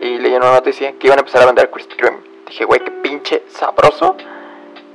y 0.00 0.16
leí 0.16 0.34
una 0.34 0.50
noticia 0.50 0.92
que 0.98 1.08
iban 1.08 1.18
a 1.18 1.20
empezar 1.20 1.42
a 1.42 1.46
vender 1.46 1.70
Krispy 1.70 1.94
Kreme. 1.94 2.18
Dije, 2.46 2.64
güey, 2.64 2.80
qué 2.80 2.90
pinche 2.90 3.42
sabroso 3.48 4.16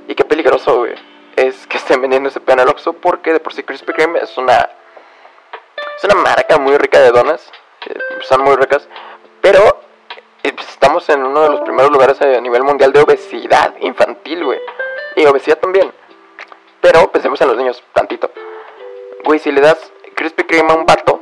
y 0.08 0.14
qué 0.14 0.24
peligroso, 0.24 0.78
güey. 0.78 0.94
Es 1.36 1.66
que 1.66 1.78
estén 1.78 2.00
vendiendo 2.00 2.28
ese 2.28 2.40
en 2.46 2.60
el 2.60 2.68
Oxxo 2.68 2.92
porque 2.94 3.32
de 3.32 3.40
por 3.40 3.52
sí 3.52 3.62
Krispy 3.62 3.92
Kreme 3.92 4.20
es 4.20 4.36
una 4.38 4.70
es 5.96 6.04
una 6.04 6.14
marca 6.14 6.58
muy 6.58 6.76
rica 6.76 7.00
de 7.00 7.10
donas, 7.10 7.50
eh, 7.86 8.38
muy 8.38 8.56
ricas, 8.56 8.88
pero 9.40 9.80
eh, 10.42 10.52
pues, 10.52 10.68
estamos 10.68 11.08
en 11.08 11.22
uno 11.22 11.42
de 11.42 11.50
los 11.50 11.60
primeros 11.60 11.90
lugares 11.90 12.20
a 12.20 12.40
nivel 12.40 12.62
mundial 12.62 12.92
de 12.92 13.00
obesidad 13.00 13.74
infantil, 13.80 14.44
güey. 14.44 14.60
Y 15.16 15.24
obesidad 15.26 15.58
también. 15.58 15.92
Pero 16.80 17.10
pensemos 17.10 17.40
en 17.40 17.48
los 17.48 17.56
niños, 17.56 17.82
tantito. 17.92 18.30
Güey, 19.24 19.38
si 19.38 19.52
le 19.52 19.60
das 19.60 19.92
Krispy 20.14 20.44
Kreme 20.44 20.72
a 20.72 20.74
un 20.74 20.84
vato 20.84 21.20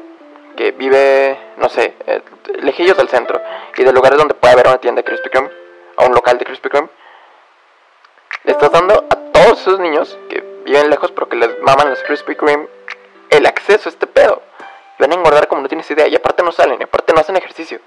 que 0.56 0.72
vive, 0.72 1.38
no 1.58 1.68
sé, 1.68 1.94
eh, 2.06 2.22
lejillos 2.60 2.96
del 2.96 3.08
centro 3.08 3.40
y 3.76 3.84
de 3.84 3.92
lugares 3.92 4.18
donde 4.18 4.34
puede 4.34 4.54
haber 4.54 4.66
una 4.66 4.78
tienda 4.78 5.00
de 5.00 5.04
Krispy 5.04 5.30
Kreme, 5.30 5.50
a 5.96 6.06
un 6.06 6.14
local 6.14 6.38
de 6.38 6.44
Krispy 6.44 6.68
Kreme, 6.68 6.88
le 8.44 8.52
estás 8.52 8.72
dando 8.72 8.94
a 9.08 9.16
todos 9.32 9.60
esos 9.60 9.78
niños 9.78 10.18
que 10.28 10.40
viven 10.64 10.90
lejos 10.90 11.10
pero 11.12 11.28
que 11.28 11.36
les 11.36 11.60
maman 11.62 11.90
los 11.90 12.02
Krispy 12.02 12.36
Kreme 12.36 12.68
el 13.30 13.46
acceso 13.46 13.88
a 13.88 13.92
este 13.92 14.06
pedo. 14.06 14.42
Y 14.98 15.02
van 15.02 15.12
a 15.12 15.14
engordar 15.14 15.48
como 15.48 15.62
no 15.62 15.68
tienes 15.68 15.90
idea. 15.90 16.06
Y 16.06 16.14
aparte 16.14 16.42
no 16.42 16.52
salen, 16.52 16.82
aparte 16.82 17.12
no 17.12 17.20
hacen 17.20 17.36
ejercicio. 17.36 17.80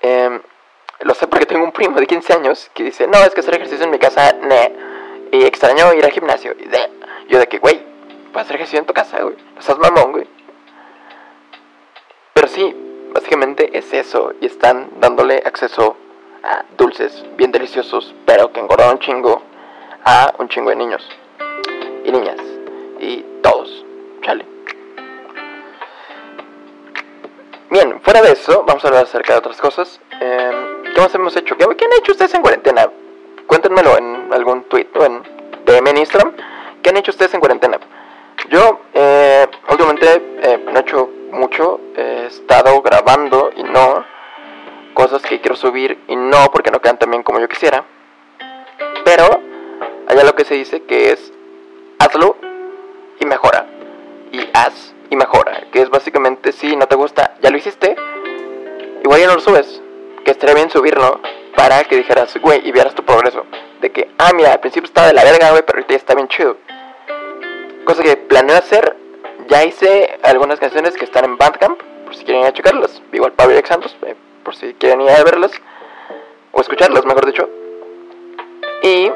Em, 0.00 0.40
lo 1.00 1.14
sé 1.14 1.26
porque 1.26 1.46
tengo 1.46 1.64
un 1.64 1.72
primo 1.72 1.98
de 2.00 2.06
15 2.06 2.32
años 2.32 2.70
que 2.74 2.84
dice, 2.84 3.06
no, 3.06 3.18
es 3.18 3.34
que 3.34 3.40
hacer 3.40 3.54
ejercicio 3.54 3.84
en 3.84 3.90
mi 3.90 3.98
casa, 3.98 4.32
ne. 4.32 4.72
Y 5.32 5.44
extraño 5.44 5.92
ir 5.94 6.04
al 6.04 6.12
gimnasio. 6.12 6.54
Y 6.58 6.68
de, 6.68 6.78
yo 7.28 7.38
de 7.38 7.48
que, 7.48 7.58
güey, 7.58 7.84
puedes 8.32 8.46
hacer 8.46 8.56
ejercicio 8.56 8.78
en 8.78 8.86
tu 8.86 8.94
casa, 8.94 9.20
güey. 9.22 9.36
No 9.54 9.62
seas 9.62 9.78
mamón, 9.78 10.12
güey. 10.12 10.26
Pero 12.32 12.48
sí, 12.48 12.74
básicamente 13.12 13.76
es 13.76 13.92
eso. 13.92 14.32
Y 14.40 14.46
están 14.46 14.88
dándole 15.00 15.42
acceso 15.44 15.96
dulces 16.76 17.24
bien 17.36 17.52
deliciosos, 17.52 18.14
pero 18.26 18.52
que 18.52 18.60
engordan 18.60 18.90
un 18.90 18.98
chingo 18.98 19.42
a 20.04 20.34
un 20.38 20.48
chingo 20.48 20.70
de 20.70 20.76
niños 20.76 21.06
y 22.04 22.12
niñas 22.12 22.40
y 23.00 23.24
todos. 23.42 23.84
Chale. 24.22 24.46
Bien, 27.70 28.00
fuera 28.02 28.22
de 28.22 28.32
eso, 28.32 28.64
vamos 28.66 28.84
a 28.84 28.88
hablar 28.88 29.04
acerca 29.04 29.32
de 29.32 29.38
otras 29.40 29.60
cosas. 29.60 30.00
Eh, 30.20 30.82
¿Qué 30.94 31.00
más 31.00 31.14
hemos 31.14 31.36
hecho? 31.36 31.56
¿Qué, 31.56 31.66
¿Qué, 31.76 31.84
han 31.84 31.92
hecho 31.98 32.12
ustedes 32.12 32.34
en 32.34 32.42
cuarentena? 32.42 32.88
Cuéntenmelo 33.46 33.98
en 33.98 34.32
algún 34.32 34.62
tweet 34.64 34.88
o 34.98 35.04
en 35.04 35.22
DM 35.66 35.88
en 35.88 35.96
Instagram. 35.98 36.34
¿Qué 36.82 36.90
han 36.90 36.96
hecho 36.98 37.10
ustedes 37.10 37.34
en 37.34 37.40
cuarentena? 37.40 37.78
Yo, 38.48 38.80
eh, 38.92 39.46
últimamente, 39.70 40.38
eh, 40.42 40.64
no 40.70 40.78
he 40.78 40.82
hecho 40.82 41.10
mucho. 41.32 41.80
He 41.96 42.26
estado 42.26 42.80
grabando 42.82 43.50
y 43.56 43.62
no. 43.62 44.04
Cosas 45.04 45.20
que 45.20 45.38
quiero 45.38 45.54
subir 45.54 45.98
y 46.08 46.16
no 46.16 46.50
porque 46.50 46.70
no 46.70 46.80
quedan 46.80 46.98
tan 46.98 47.10
bien 47.10 47.22
como 47.22 47.38
yo 47.38 47.46
quisiera. 47.46 47.84
Pero, 49.04 49.38
allá 50.08 50.24
lo 50.24 50.34
que 50.34 50.46
se 50.46 50.54
dice 50.54 50.82
que 50.84 51.12
es 51.12 51.30
hazlo 51.98 52.38
y 53.20 53.26
mejora. 53.26 53.66
Y 54.32 54.48
haz 54.54 54.94
y 55.10 55.16
mejora. 55.16 55.66
Que 55.70 55.82
es 55.82 55.90
básicamente 55.90 56.52
si 56.52 56.74
no 56.74 56.86
te 56.86 56.96
gusta, 56.96 57.34
ya 57.42 57.50
lo 57.50 57.58
hiciste. 57.58 57.94
Igual 59.02 59.20
ya 59.20 59.26
no 59.26 59.34
lo 59.34 59.40
subes. 59.40 59.82
Que 60.24 60.30
estaría 60.30 60.54
bien 60.54 60.70
subirlo 60.70 61.20
para 61.54 61.84
que 61.84 61.96
dijeras, 61.96 62.34
güey, 62.40 62.66
y 62.66 62.72
vieras 62.72 62.94
tu 62.94 63.04
progreso. 63.04 63.44
De 63.82 63.92
que, 63.92 64.08
ah, 64.16 64.30
mira, 64.34 64.52
al 64.54 64.60
principio 64.60 64.86
estaba 64.86 65.08
de 65.08 65.12
la 65.12 65.22
verga, 65.22 65.50
güey, 65.50 65.64
pero 65.66 65.80
ahorita 65.80 65.92
ya 65.92 65.98
está 65.98 66.14
bien 66.14 66.28
chido. 66.28 66.56
Cosa 67.84 68.02
que 68.02 68.16
planeo 68.16 68.56
hacer. 68.56 68.96
Ya 69.48 69.64
hice 69.64 70.18
algunas 70.22 70.58
canciones 70.58 70.96
que 70.96 71.04
están 71.04 71.26
en 71.26 71.36
Bandcamp, 71.36 71.78
por 72.06 72.16
si 72.16 72.24
quieren 72.24 72.44
ir 72.44 72.48
a 72.48 72.52
checarlas. 72.54 73.02
Igual 73.12 73.32
Pablo 73.32 73.60
Santos, 73.66 73.94
eh, 74.06 74.14
por 74.44 74.54
si 74.54 74.74
quieren 74.74 75.00
ir 75.00 75.10
a 75.10 75.24
verlas. 75.24 75.52
O 76.52 76.60
escucharlas, 76.60 77.04
mejor 77.04 77.26
dicho. 77.26 77.48
Y... 78.82 79.10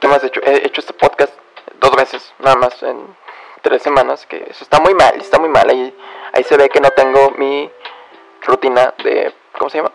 ¿Qué 0.00 0.08
más 0.08 0.22
he 0.24 0.26
hecho? 0.26 0.40
He 0.44 0.66
hecho 0.66 0.80
este 0.80 0.92
podcast 0.92 1.32
dos 1.80 1.94
veces, 1.96 2.34
nada 2.40 2.56
más, 2.56 2.82
en 2.82 3.16
tres 3.62 3.82
semanas. 3.82 4.26
Que 4.26 4.44
eso 4.48 4.64
está 4.64 4.80
muy 4.80 4.94
mal, 4.94 5.14
está 5.16 5.38
muy 5.38 5.48
mal. 5.48 5.68
Ahí, 5.70 5.96
ahí 6.32 6.42
se 6.44 6.56
ve 6.56 6.68
que 6.68 6.80
no 6.80 6.90
tengo 6.90 7.30
mi 7.38 7.70
rutina 8.42 8.92
de... 9.02 9.32
¿Cómo 9.58 9.70
se 9.70 9.78
llama? 9.78 9.92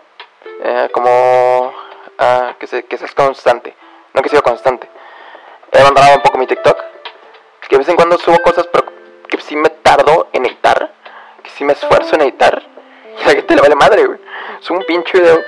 Eh, 0.64 0.88
como... 0.92 1.72
Ah, 2.18 2.56
que, 2.58 2.66
se, 2.66 2.84
que 2.84 2.98
seas 2.98 3.14
constante. 3.14 3.76
No 4.14 4.22
que 4.22 4.28
sea 4.28 4.42
constante. 4.42 4.88
He 5.70 5.78
abandonado 5.78 6.16
un 6.16 6.22
poco 6.22 6.38
mi 6.38 6.46
TikTok 6.46 6.88
que 7.68 7.76
de 7.76 7.78
vez 7.78 7.88
en 7.88 7.96
cuando 7.96 8.16
subo 8.18 8.38
cosas, 8.38 8.66
pero 8.72 8.86
que 9.28 9.38
sí 9.40 9.54
me 9.54 9.68
tardo 9.68 10.28
en 10.32 10.46
editar, 10.46 10.90
que 11.42 11.50
sí 11.50 11.64
me 11.64 11.74
esfuerzo 11.74 12.16
en 12.16 12.22
editar, 12.22 12.62
y 13.20 13.24
la 13.26 13.32
gente 13.32 13.54
le 13.54 13.60
vale 13.60 13.74
madre, 13.74 14.06
güey. 14.06 14.18
Subo 14.60 14.78
un 14.78 14.84
pinche 14.84 15.18
video, 15.18 15.42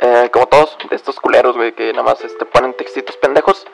eh, 0.00 0.28
como 0.32 0.46
todos 0.46 0.76
de 0.88 0.96
estos 0.96 1.18
culeros, 1.20 1.56
güey, 1.56 1.72
que 1.72 1.92
nada 1.92 2.04
más 2.04 2.22
este, 2.24 2.44
ponen 2.44 2.74
textitos 2.74 3.16
pendejos, 3.16 3.66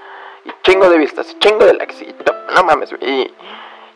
y 0.45 0.53
chingo 0.63 0.89
de 0.89 0.99
vistas, 0.99 1.37
chingo 1.39 1.65
de 1.65 1.75
likes, 1.75 2.05
y 2.05 2.15
no, 2.55 2.65
mames, 2.65 2.91
güey. 2.91 3.11
Y, 3.11 3.35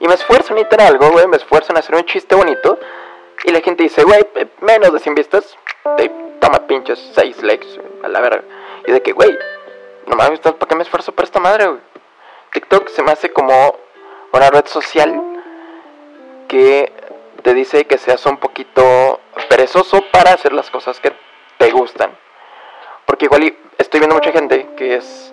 y, 0.00 0.08
me 0.08 0.14
esfuerzo 0.14 0.52
en 0.52 0.58
editar 0.58 0.80
algo, 0.82 1.10
güey, 1.10 1.26
me 1.26 1.36
esfuerzo 1.36 1.72
en 1.72 1.78
hacer 1.78 1.94
un 1.94 2.04
chiste 2.04 2.34
bonito, 2.34 2.78
y 3.44 3.52
la 3.52 3.60
gente 3.60 3.82
dice, 3.82 4.02
güey, 4.04 4.26
menos 4.60 4.92
de 4.92 4.98
100 4.98 5.14
vistas, 5.14 5.56
te 5.96 6.10
toma 6.40 6.66
pinches 6.66 6.98
6 7.14 7.42
likes, 7.42 7.80
a 8.02 8.08
la 8.08 8.20
verga. 8.20 8.42
Y 8.86 8.92
de 8.92 9.02
que, 9.02 9.12
güey, 9.12 9.36
no 10.06 10.16
mames, 10.16 10.40
¿para 10.40 10.56
qué 10.56 10.74
me 10.74 10.82
esfuerzo 10.82 11.12
por 11.12 11.24
esta 11.24 11.40
madre, 11.40 11.66
güey? 11.66 11.80
TikTok 12.52 12.88
se 12.88 13.02
me 13.02 13.10
hace 13.10 13.32
como 13.32 13.76
una 14.32 14.50
red 14.50 14.66
social 14.66 15.20
que 16.48 16.92
te 17.44 17.52
dice 17.52 17.84
que 17.84 17.98
seas 17.98 18.24
un 18.24 18.38
poquito 18.38 19.20
perezoso 19.50 20.02
para 20.10 20.32
hacer 20.32 20.54
las 20.54 20.70
cosas 20.70 20.98
que 20.98 21.12
te 21.58 21.70
gustan. 21.70 22.10
Porque 23.04 23.26
igual 23.26 23.54
estoy 23.76 24.00
viendo 24.00 24.16
mucha 24.16 24.32
gente 24.32 24.70
que 24.78 24.96
es, 24.96 25.32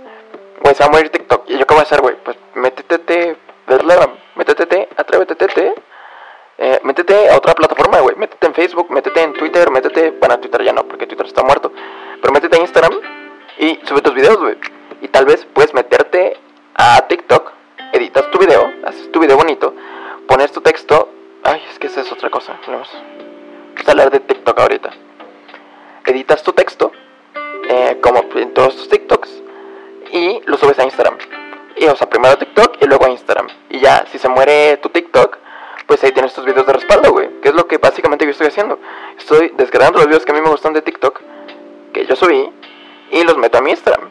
güey, 0.62 0.76
se 0.76 0.84
va 0.84 0.90
a 0.90 0.92
morir 0.92 1.10
TikTok. 1.10 1.50
¿Y 1.50 1.58
yo 1.58 1.66
qué 1.66 1.74
voy 1.74 1.80
a 1.80 1.84
hacer, 1.84 2.02
güey? 2.02 2.18
Pues 2.22 2.38
métete, 2.54 3.38
métete, 4.36 4.90
atrévete, 4.98 5.74
eh, 6.58 6.80
métete 6.84 7.30
a 7.30 7.38
otra 7.38 7.56
plataforma, 7.56 8.02
güey. 8.02 8.18
Métete 8.18 8.46
en 8.46 8.54
Facebook, 8.56 8.92
métete 8.92 9.24
en 9.24 9.32
Twitter, 9.32 9.72
métete, 9.72 10.12
bueno, 10.12 10.38
Twitter 10.42 10.64
ya 10.64 10.74
no, 10.74 10.84
porque 10.84 11.08
Twitter 11.08 11.26
está 11.26 11.44
muerto. 11.44 11.72
Pero 12.22 12.34
métete 12.34 12.58
en 12.58 12.64
Instagram 12.64 12.94
y 13.58 13.80
sube 13.86 14.02
tus 14.02 14.14
videos, 14.14 14.38
güey. 14.38 14.58
Y 15.00 15.08
tal 15.08 15.26
vez 15.26 15.48
puedes 15.54 15.74
meterte 15.74 16.38
a 16.76 17.08
TikTok, 17.08 17.54
editas 17.94 18.30
tu 18.32 18.38
video, 18.38 18.70
haces 18.84 19.10
tu 19.14 19.22
video 19.22 19.38
bonito, 19.38 19.74
pones 20.28 20.52
tu 20.52 20.60
texto. 20.60 21.21
Ay, 21.44 21.64
es 21.70 21.80
que 21.80 21.88
esa 21.88 22.02
es 22.02 22.12
otra 22.12 22.30
cosa. 22.30 22.60
Vamos 22.68 22.90
a 22.94 23.92
hablar 23.92 24.12
de 24.12 24.20
TikTok 24.20 24.60
ahorita. 24.60 24.92
Editas 26.06 26.44
tu 26.44 26.54
texto, 26.54 26.92
eh, 27.68 27.98
como 28.02 28.24
en 28.36 28.54
todos 28.54 28.76
tus 28.76 28.90
TikToks, 28.90 29.42
y 30.12 30.42
lo 30.46 30.58
subes 30.58 30.78
a 30.80 30.84
Instagram. 30.84 31.18
Y, 31.78 31.86
o 31.86 31.96
sea, 31.96 32.10
primero 32.10 32.34
a 32.34 32.38
TikTok 32.38 32.78
y 32.82 32.86
luego 32.86 33.06
a 33.06 33.10
Instagram. 33.10 33.48
Y 33.70 33.80
ya, 33.80 34.06
si 34.12 34.20
se 34.20 34.30
muere 34.30 34.78
tu 34.78 34.90
TikTok, 34.90 35.38
pues 35.88 36.04
ahí 36.04 36.12
tienes 36.12 36.34
tus 36.34 36.46
videos 36.46 36.66
de 36.68 36.74
respaldo, 36.74 37.12
güey. 37.12 37.30
Que 37.42 37.50
es 37.50 37.56
lo 37.56 37.68
que 37.68 37.78
básicamente 37.78 38.26
yo 38.26 38.32
estoy 38.32 38.48
haciendo. 38.48 38.80
Estoy 39.18 39.52
descargando 39.58 39.98
los 39.98 40.08
videos 40.08 40.26
que 40.26 40.32
a 40.32 40.36
mí 40.36 40.42
me 40.42 40.50
gustan 40.50 40.74
de 40.74 40.82
TikTok, 40.82 41.22
que 41.94 42.06
yo 42.06 42.16
subí, 42.16 42.52
y 43.12 43.24
los 43.24 43.38
meto 43.38 43.58
a 43.58 43.62
mi 43.62 43.72
Instagram. 43.72 44.10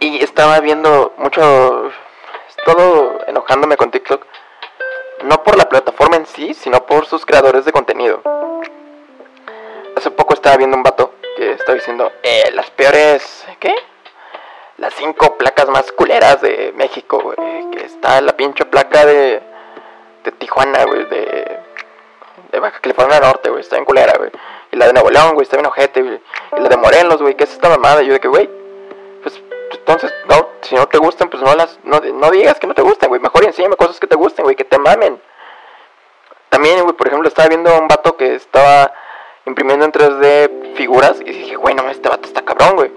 Y 0.00 0.22
estaba 0.22 0.60
viendo 0.60 1.12
mucho, 1.18 1.90
todo 2.64 3.18
enojándome 3.26 3.76
con 3.76 3.90
TikTok, 3.90 4.24
no 5.24 5.42
por 5.42 5.56
la 5.56 5.68
plataforma 5.68 6.16
en 6.16 6.26
sí, 6.26 6.54
sino 6.54 6.86
por 6.86 7.06
sus 7.06 7.24
creadores 7.26 7.64
de 7.64 7.72
contenido. 7.72 8.22
Hace 9.96 10.10
poco 10.10 10.34
estaba 10.34 10.56
viendo 10.56 10.76
un 10.76 10.82
vato 10.82 11.14
que 11.36 11.52
estaba 11.52 11.74
diciendo, 11.74 12.12
eh, 12.22 12.50
las 12.54 12.70
peores, 12.70 13.44
¿qué? 13.58 13.74
Las 14.76 14.94
cinco 14.94 15.36
placas 15.36 15.68
más 15.68 15.90
culeras 15.92 16.40
de 16.40 16.72
México, 16.76 17.20
güey. 17.20 17.36
Que 17.70 17.84
está 17.84 18.20
la 18.20 18.36
pinche 18.36 18.64
placa 18.64 19.04
de, 19.04 19.42
de 20.24 20.32
Tijuana, 20.32 20.84
güey, 20.84 21.04
de, 21.06 21.58
de 22.52 22.60
Baja 22.60 22.78
California 22.80 23.18
Norte, 23.18 23.50
güey, 23.50 23.62
está 23.62 23.76
bien 23.76 23.84
culera, 23.84 24.14
güey. 24.16 24.30
Y 24.70 24.76
la 24.76 24.86
de 24.86 24.92
Nuevo 24.92 25.10
León, 25.10 25.34
güey, 25.34 25.42
está 25.42 25.56
bien 25.56 25.66
ojete, 25.66 26.02
güey. 26.02 26.20
Y 26.56 26.60
la 26.60 26.68
de 26.68 26.76
Morelos, 26.76 27.20
güey, 27.20 27.34
que 27.34 27.44
es 27.44 27.52
esta 27.52 27.68
mamada. 27.68 28.02
Y 28.02 28.06
yo 28.06 28.12
de 28.12 28.20
que, 28.20 28.28
güey, 28.28 28.48
pues 29.22 29.42
entonces, 29.72 30.12
no, 30.28 30.48
si 30.62 30.74
no 30.74 30.86
te 30.86 30.98
gustan, 30.98 31.28
pues 31.28 31.42
no 31.42 31.54
las, 31.54 31.78
no, 31.84 32.00
no 32.00 32.30
digas 32.30 32.58
que 32.58 32.66
no 32.66 32.74
te 32.74 32.82
gustan, 32.82 33.08
güey. 33.08 33.20
Mejor 33.20 33.44
enséñame 33.44 33.76
cosas 33.76 34.00
que 34.00 34.06
te 34.06 34.16
gusten, 34.16 34.44
güey, 34.44 34.56
que 34.56 34.64
te 34.64 34.78
mamen. 34.78 35.20
También, 36.48 36.82
güey, 36.82 36.94
por 36.94 37.06
ejemplo, 37.06 37.28
estaba 37.28 37.48
viendo 37.48 37.70
a 37.70 37.78
un 37.78 37.88
vato 37.88 38.16
que 38.16 38.34
estaba 38.34 38.92
imprimiendo 39.46 39.84
en 39.84 39.92
3D 39.92 40.74
figuras 40.74 41.20
y 41.20 41.32
dije, 41.32 41.56
güey, 41.56 41.74
no, 41.74 41.88
este 41.90 42.08
vato 42.08 42.26
está 42.26 42.42
cabrón, 42.42 42.76
güey. 42.76 42.92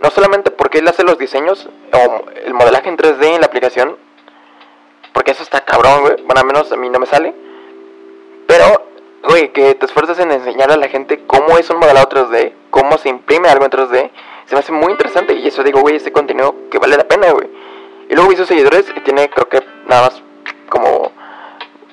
No 0.00 0.10
solamente 0.10 0.50
porque 0.50 0.78
él 0.78 0.88
hace 0.88 1.02
los 1.02 1.18
diseños 1.18 1.68
o 1.92 2.24
el 2.44 2.54
modelaje 2.54 2.88
en 2.88 2.96
3D 2.96 3.34
en 3.34 3.40
la 3.40 3.46
aplicación, 3.46 3.96
porque 5.12 5.32
eso 5.32 5.42
está 5.42 5.64
cabrón, 5.64 6.02
güey. 6.02 6.22
Bueno, 6.22 6.40
al 6.40 6.46
menos 6.46 6.70
a 6.72 6.76
mí 6.76 6.88
no 6.88 6.98
me 6.98 7.06
sale. 7.06 7.34
Pero, 8.46 8.86
güey, 9.24 9.52
que 9.52 9.74
te 9.74 9.86
esfuerzas 9.86 10.18
en 10.20 10.30
enseñar 10.30 10.70
a 10.70 10.76
la 10.76 10.88
gente 10.88 11.24
cómo 11.26 11.58
es 11.58 11.68
un 11.70 11.78
modelado 11.78 12.08
3D, 12.08 12.52
cómo 12.70 12.96
se 12.98 13.08
imprime 13.08 13.48
algo 13.48 13.64
en 13.64 13.70
3D, 13.70 14.10
se 14.48 14.54
me 14.54 14.60
hace 14.60 14.72
muy 14.72 14.92
interesante. 14.92 15.34
Y 15.34 15.46
eso 15.46 15.62
digo, 15.62 15.80
güey, 15.80 15.96
ese 15.96 16.10
contenido 16.10 16.54
que 16.70 16.78
vale 16.78 16.96
la 16.96 17.06
pena, 17.06 17.30
güey. 17.32 17.48
Y 18.08 18.14
luego 18.14 18.30
vi 18.30 18.36
sus 18.36 18.48
seguidores 18.48 18.86
y 18.96 19.00
tiene, 19.00 19.28
creo 19.28 19.48
que 19.48 19.62
nada 19.86 20.02
más 20.02 20.22
como 20.70 21.12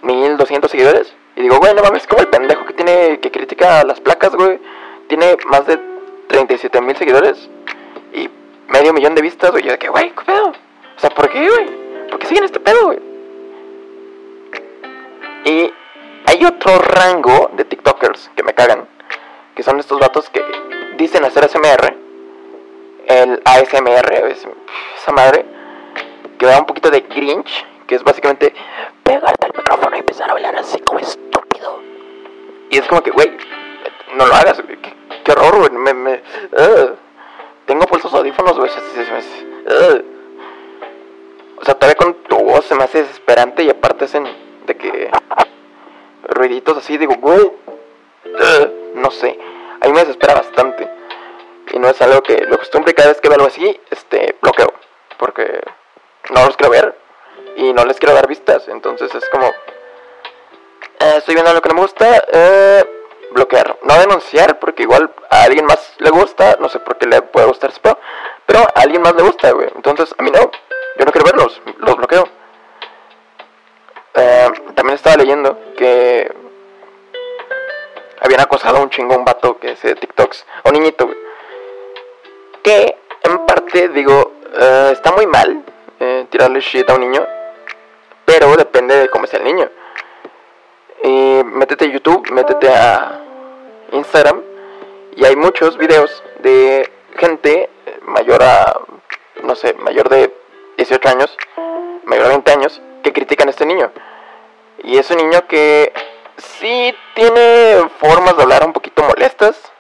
1200 0.02 0.72
seguidores. 0.72 1.14
Y 1.36 1.42
digo, 1.42 1.58
güey, 1.58 1.74
no 1.74 1.84
mames, 1.84 2.08
como 2.08 2.22
el 2.22 2.30
pendejo 2.30 2.66
que 2.66 2.74
tiene, 2.74 3.20
que 3.20 3.30
critica 3.30 3.84
las 3.84 4.00
placas, 4.00 4.34
güey. 4.36 4.60
Tiene 5.10 5.36
más 5.48 5.68
de 5.68 5.78
37 6.28 6.80
mil 6.82 6.96
seguidores 6.96 7.50
y 8.14 8.30
medio 8.70 8.94
millón 8.94 9.16
de 9.16 9.22
vistas, 9.22 9.52
güey. 9.52 9.64
Yo 9.64 9.72
de 9.72 9.78
que, 9.78 9.90
güey, 9.90 10.12
¿qué 10.12 10.24
pedo? 10.26 10.48
O 10.48 11.00
sea, 11.00 11.10
¿por 11.10 11.30
qué, 11.30 11.50
güey? 11.50 12.10
¿Por 12.10 12.20
qué 12.20 12.28
siguen 12.28 12.46
este 12.46 12.62
pedo, 12.62 12.86
güey? 12.86 13.00
Y 15.44 15.74
hay 16.26 16.46
otro 16.46 16.78
rango 16.80 17.52
de 17.54 17.66
TikTokers 17.66 18.32
que 18.34 18.44
me 18.44 18.54
cagan, 18.54 18.88
que 19.56 19.62
son 19.62 19.80
estos 19.80 20.00
vatos 20.00 20.30
que 20.30 20.42
dicen 20.98 21.24
hacer 21.26 21.50
SMR, 21.50 22.05
el 23.08 23.42
ASMR, 23.46 24.14
esa 24.14 25.12
madre, 25.12 25.46
que 26.38 26.46
da 26.46 26.60
un 26.60 26.66
poquito 26.66 26.90
de 26.90 27.04
cringe, 27.04 27.66
que 27.88 27.96
es 27.96 28.04
básicamente 28.04 28.54
pegarte 29.04 29.46
al 29.46 29.54
micrófono 29.56 29.96
y 29.96 30.00
empezar 30.00 30.30
a 30.30 30.34
hablar 30.34 30.56
así 30.56 30.80
como 30.80 31.00
estúpido. 31.00 31.82
Y 32.70 32.78
es 32.78 32.88
como 32.88 33.02
que, 33.02 33.12
güey, 33.12 33.32
no 34.16 34.26
lo 34.26 34.34
hagas, 34.34 34.62
güey, 34.62 34.78
qué, 35.24 35.32
horror, 35.32 35.58
güey, 35.60 35.72
me, 35.72 35.94
me, 35.94 36.14
uh. 36.14 36.96
tengo 37.66 37.86
puestos 37.86 38.14
audífonos, 38.14 38.58
güey, 38.58 38.70
uh. 38.70 40.02
o 41.62 41.66
sea, 41.66 41.76
todavía 41.76 41.96
con 41.96 42.16
tu 42.24 42.38
voz 42.38 42.66
se 42.66 42.76
me 42.76 42.84
hace 42.84 43.04
desesperante 43.04 43.64
y 43.64 43.70
aparte 43.70 44.06
hacen 44.06 44.28
de 44.66 44.76
que 44.76 45.12
ruiditos 46.28 46.78
así, 46.78 46.98
digo, 46.98 47.16
güey, 47.16 47.40
uh, 47.40 48.96
no 48.96 49.12
sé, 49.12 49.38
a 49.82 49.88
mí 49.88 49.94
me 49.94 50.00
desespera 50.00 50.36
bastante. 50.36 50.90
Y 51.72 51.80
no 51.80 51.90
es 51.90 52.02
algo 52.02 52.22
que 52.22 52.38
lo 52.48 52.58
costumbre 52.58 52.94
cada 52.94 53.10
vez 53.10 53.22
que 53.22 53.30
veo 53.30 53.36
algo 53.36 53.48
así, 53.48 53.80
este, 53.90 54.36
bloqueo. 54.42 54.74
Porque 55.18 55.62
no 56.32 56.46
los 56.46 56.58
quiero 56.58 56.72
ver 56.72 56.96
y 57.56 57.74
no 57.74 57.86
les 57.86 57.98
quiero 57.98 58.14
dar 58.14 58.28
vistas. 58.28 58.68
Entonces 58.68 59.14
es 59.14 59.28
como, 59.30 59.48
eh, 59.48 61.16
estoy 61.18 61.36
viendo 61.36 61.54
lo 61.54 61.62
que 61.62 61.70
no 61.70 61.76
me 61.76 61.82
gusta, 61.82 62.24
eh, 62.32 62.86
bloquear. 63.32 63.78
No 63.84 64.00
denunciar, 64.00 64.60
porque 64.60 64.84
igual 64.84 65.14
a 65.30 65.44
alguien 65.44 65.66
más 65.66 65.94
le 66.00 66.10
gusta, 66.10 66.58
no 66.60 66.70
sé 66.70 66.80
por 66.80 66.98
qué 66.98 67.08
le 67.08 67.22
puede 67.22 67.48
gustar 67.48 67.70
ese 67.70 67.82
pero 68.46 68.60
a 68.60 68.82
alguien 68.82 69.02
más 69.02 69.16
le 69.16 69.24
gusta, 69.24 69.52
güey. 69.52 69.70
Entonces 69.76 70.14
a 70.18 70.22
mí 70.22 70.32
no, 70.32 70.40
yo 70.40 71.06
no 71.06 71.12
quiero 71.12 71.26
verlos, 71.26 71.62
los 71.80 71.96
bloqueo. 71.96 72.28
Eh, 74.14 74.50
también 74.76 74.96
estaba 74.96 75.18
leyendo 75.18 75.58
que 75.76 76.32
habían 78.22 78.42
acosado 78.42 78.78
a 78.78 78.82
un 78.82 78.90
chingo 78.90 79.16
un 79.16 79.26
vato 79.26 79.60
que 79.60 79.72
hace 79.72 79.96
TikToks, 79.96 80.46
un 80.64 80.74
niñito, 80.74 81.06
güey. 81.06 81.25
Que 82.66 82.98
en 83.22 83.46
parte 83.46 83.90
digo, 83.90 84.32
eh, 84.60 84.90
está 84.92 85.12
muy 85.12 85.28
mal 85.28 85.64
eh, 86.00 86.26
tirarle 86.32 86.62
shit 86.62 86.90
a 86.90 86.96
un 86.96 87.02
niño, 87.02 87.24
pero 88.26 88.58
depende 88.58 88.96
de 88.96 89.08
cómo 89.10 89.28
sea 89.28 89.38
el 89.38 89.46
niño. 89.46 89.70
Y 91.04 91.44
métete 91.44 91.86
a 91.86 91.90
YouTube, 91.90 92.32
métete 92.32 92.68
a 92.70 93.22
Instagram 93.92 94.42
y 95.16 95.26
hay 95.26 95.36
muchos 95.36 95.78
videos 95.78 96.24
de 96.40 96.92
gente 97.20 97.70
mayor 98.02 98.42
a, 98.42 98.82
no 99.44 99.54
sé, 99.54 99.76
mayor 99.76 100.10
de 100.10 100.34
18 100.78 101.08
años, 101.10 101.38
mayor 102.06 102.24
de 102.24 102.30
20 102.30 102.52
años, 102.52 102.82
que 103.04 103.14
critican 103.14 103.48
a 103.48 103.52
este 103.52 103.68
niño. 103.68 103.92
Y 104.80 104.98
es 104.98 105.12
un 105.12 105.18
niño 105.18 105.46
que 105.48 105.94
sí 106.38 106.96
tiene 107.14 107.88
formas 108.00 108.36
de 108.36 108.42
hablar 108.42 108.66
un 108.66 108.74
poquito 108.74 109.04
molestas. 109.04 109.72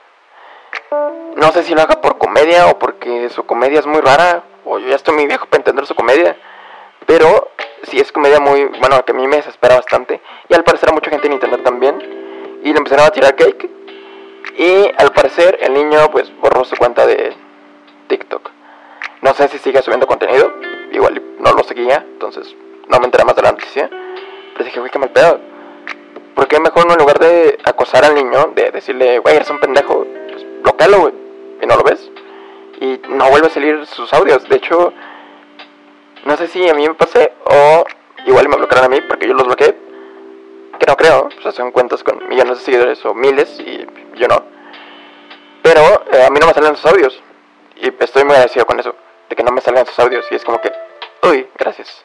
No 1.35 1.51
sé 1.51 1.63
si 1.63 1.73
lo 1.73 1.81
haga 1.81 2.01
por 2.01 2.17
comedia 2.17 2.67
o 2.67 2.79
porque 2.79 3.29
su 3.29 3.45
comedia 3.45 3.79
es 3.79 3.85
muy 3.85 4.01
rara, 4.01 4.43
o 4.63 4.79
yo 4.79 4.87
ya 4.87 4.95
estoy 4.95 5.15
muy 5.15 5.27
viejo 5.27 5.45
para 5.45 5.61
entender 5.61 5.85
su 5.85 5.95
comedia. 5.95 6.37
Pero 7.05 7.49
sí 7.83 7.99
es 7.99 8.11
comedia 8.11 8.39
muy, 8.39 8.65
bueno, 8.65 9.03
que 9.05 9.11
a 9.11 9.15
mí 9.15 9.27
me 9.27 9.37
desespera 9.37 9.75
bastante. 9.75 10.21
Y 10.49 10.53
al 10.53 10.63
parecer 10.63 10.89
a 10.89 10.93
mucha 10.93 11.11
gente 11.11 11.27
en 11.27 11.33
internet 11.33 11.61
también. 11.63 12.59
Y 12.63 12.71
le 12.71 12.77
empezaron 12.77 13.05
a 13.05 13.11
tirar 13.11 13.35
cake. 13.35 13.69
Y 14.57 14.91
al 14.97 15.11
parecer 15.11 15.57
el 15.61 15.73
niño 15.73 16.09
pues 16.11 16.31
borró 16.39 16.63
su 16.63 16.75
cuenta 16.77 17.05
de 17.05 17.35
TikTok. 18.07 18.51
No 19.21 19.33
sé 19.33 19.47
si 19.49 19.57
sigue 19.59 19.81
subiendo 19.81 20.07
contenido. 20.07 20.51
Igual 20.91 21.21
no 21.39 21.51
lo 21.51 21.63
seguía, 21.63 21.97
entonces 21.97 22.55
no 22.87 22.99
me 22.99 23.05
enteré 23.05 23.25
más 23.25 23.35
de 23.35 23.41
la 23.41 23.51
noticia. 23.51 23.89
Pero 24.53 24.65
dije, 24.65 24.79
güey, 24.79 24.91
qué 24.91 24.99
mal 24.99 25.09
pedo. 25.09 25.39
¿Por 26.35 26.47
qué 26.47 26.59
mejor 26.59 26.85
no 26.85 26.93
en 26.93 26.99
lugar 26.99 27.19
de 27.19 27.57
acosar 27.63 28.03
al 28.03 28.13
niño, 28.13 28.51
de 28.55 28.71
decirle, 28.71 29.19
güey, 29.19 29.35
eres 29.35 29.49
un 29.49 29.59
pendejo, 29.59 30.05
bloquealo, 30.65 31.11
y 31.61 31.65
no 31.65 31.75
lo 31.75 31.83
ves? 31.83 32.11
Y 32.81 32.99
no 33.09 33.29
vuelve 33.29 33.47
a 33.47 33.51
salir 33.51 33.85
sus 33.85 34.11
audios. 34.13 34.47
De 34.49 34.57
hecho, 34.57 34.91
no 36.25 36.35
sé 36.37 36.47
si 36.47 36.67
a 36.67 36.73
mí 36.73 36.87
me 36.87 36.95
pasé 36.95 37.33
o 37.45 37.85
igual 38.25 38.49
me 38.49 38.57
bloquearon 38.57 38.85
a 38.85 38.89
mí 38.89 38.99
porque 39.07 39.27
yo 39.27 39.33
los 39.33 39.45
bloqueé. 39.45 39.77
Que 40.79 40.85
no 40.87 40.97
creo, 40.97 41.29
o 41.37 41.41
sea, 41.41 41.53
son 41.53 41.71
cuentas 41.71 42.03
con 42.03 42.27
millones 42.27 42.59
de 42.59 42.65
seguidores 42.65 43.05
o 43.05 43.13
miles 43.13 43.59
y 43.59 43.85
yo 44.15 44.27
no. 44.27 44.43
Pero 45.61 45.81
eh, 46.11 46.25
a 46.25 46.29
mí 46.29 46.39
no 46.39 46.47
me 46.47 46.53
salen 46.53 46.75
sus 46.75 46.91
audios. 46.91 47.21
Y 47.77 47.93
estoy 48.03 48.23
muy 48.23 48.33
agradecido 48.33 48.65
con 48.65 48.79
eso, 48.79 48.95
de 49.29 49.35
que 49.35 49.43
no 49.43 49.51
me 49.51 49.61
salgan 49.61 49.85
sus 49.85 49.97
audios. 49.99 50.25
Y 50.31 50.35
es 50.35 50.43
como 50.43 50.59
que, 50.59 50.71
uy, 51.23 51.47
gracias. 51.57 52.03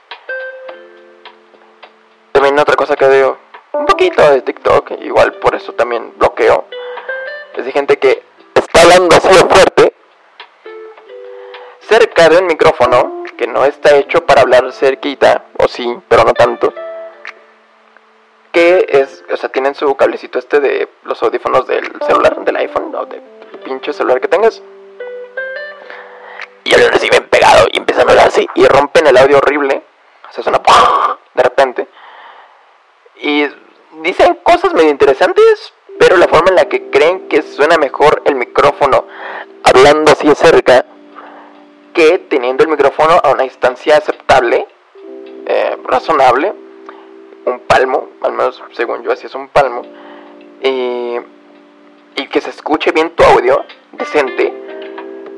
También 2.32 2.58
otra 2.58 2.76
cosa 2.76 2.94
que 2.94 3.06
veo 3.06 3.38
un 3.72 3.86
poquito 3.86 4.22
de 4.30 4.42
TikTok, 4.42 4.92
igual 5.02 5.32
por 5.34 5.54
eso 5.54 5.72
también 5.72 6.12
bloqueo, 6.16 6.64
es 7.56 7.64
de 7.64 7.72
gente 7.72 7.98
que 7.98 8.29
está 8.80 8.94
hablando 8.94 9.16
así 9.16 9.28
de 9.28 9.54
fuerte 9.54 9.94
cerca 11.80 12.28
de 12.28 12.38
un 12.38 12.46
micrófono 12.46 13.24
que 13.36 13.46
no 13.46 13.64
está 13.64 13.96
hecho 13.96 14.24
para 14.24 14.42
hablar 14.42 14.72
cerquita, 14.72 15.44
o 15.58 15.68
sí, 15.68 15.98
pero 16.08 16.24
no 16.24 16.32
tanto. 16.34 16.72
Que 18.52 18.86
es, 18.88 19.24
o 19.32 19.36
sea, 19.36 19.48
tienen 19.50 19.74
su 19.74 19.94
cablecito 19.96 20.38
este 20.38 20.60
de 20.60 20.88
los 21.04 21.22
audífonos 21.22 21.66
del 21.66 21.90
celular, 22.06 22.44
del 22.44 22.56
iPhone, 22.56 22.94
o 22.94 23.06
del 23.06 23.22
pinche 23.64 23.92
celular 23.92 24.20
que 24.20 24.28
tengas. 24.28 24.62
Y 26.64 26.70
lo 26.70 26.88
reciben 26.88 27.28
pegado 27.28 27.66
y 27.72 27.78
empiezan 27.78 28.08
a 28.08 28.12
hablar 28.12 28.28
así 28.28 28.48
y 28.54 28.66
rompen 28.66 29.06
el 29.06 29.16
audio 29.16 29.38
horrible. 29.38 29.82
O 30.28 30.32
sea, 30.32 30.44
suena 30.44 30.60
de 31.34 31.42
repente. 31.42 31.88
Y 33.16 33.46
dicen 34.02 34.38
cosas 34.42 34.74
medio 34.74 34.90
interesantes, 34.90 35.72
pero 36.00 36.16
la 36.16 36.28
forma 36.28 36.48
en 36.48 36.56
la 36.56 36.64
que 36.66 36.88
creen 36.90 37.28
que 37.28 37.42
suena 37.42 37.76
mejor 37.76 38.22
el 38.24 38.34
hablando 39.62 40.12
así 40.12 40.32
cerca 40.34 40.84
que 41.94 42.18
teniendo 42.18 42.64
el 42.64 42.70
micrófono 42.70 43.20
a 43.22 43.30
una 43.30 43.44
distancia 43.44 43.96
aceptable, 43.96 44.66
eh, 45.46 45.76
razonable, 45.84 46.52
un 47.46 47.60
palmo, 47.60 48.10
al 48.22 48.32
menos 48.32 48.62
según 48.72 49.02
yo 49.02 49.12
así 49.12 49.26
es 49.26 49.34
un 49.34 49.48
palmo, 49.48 49.82
y, 50.62 51.16
y 52.16 52.26
que 52.28 52.40
se 52.40 52.50
escuche 52.50 52.92
bien 52.92 53.10
tu 53.10 53.24
audio 53.24 53.64
decente, 53.92 54.52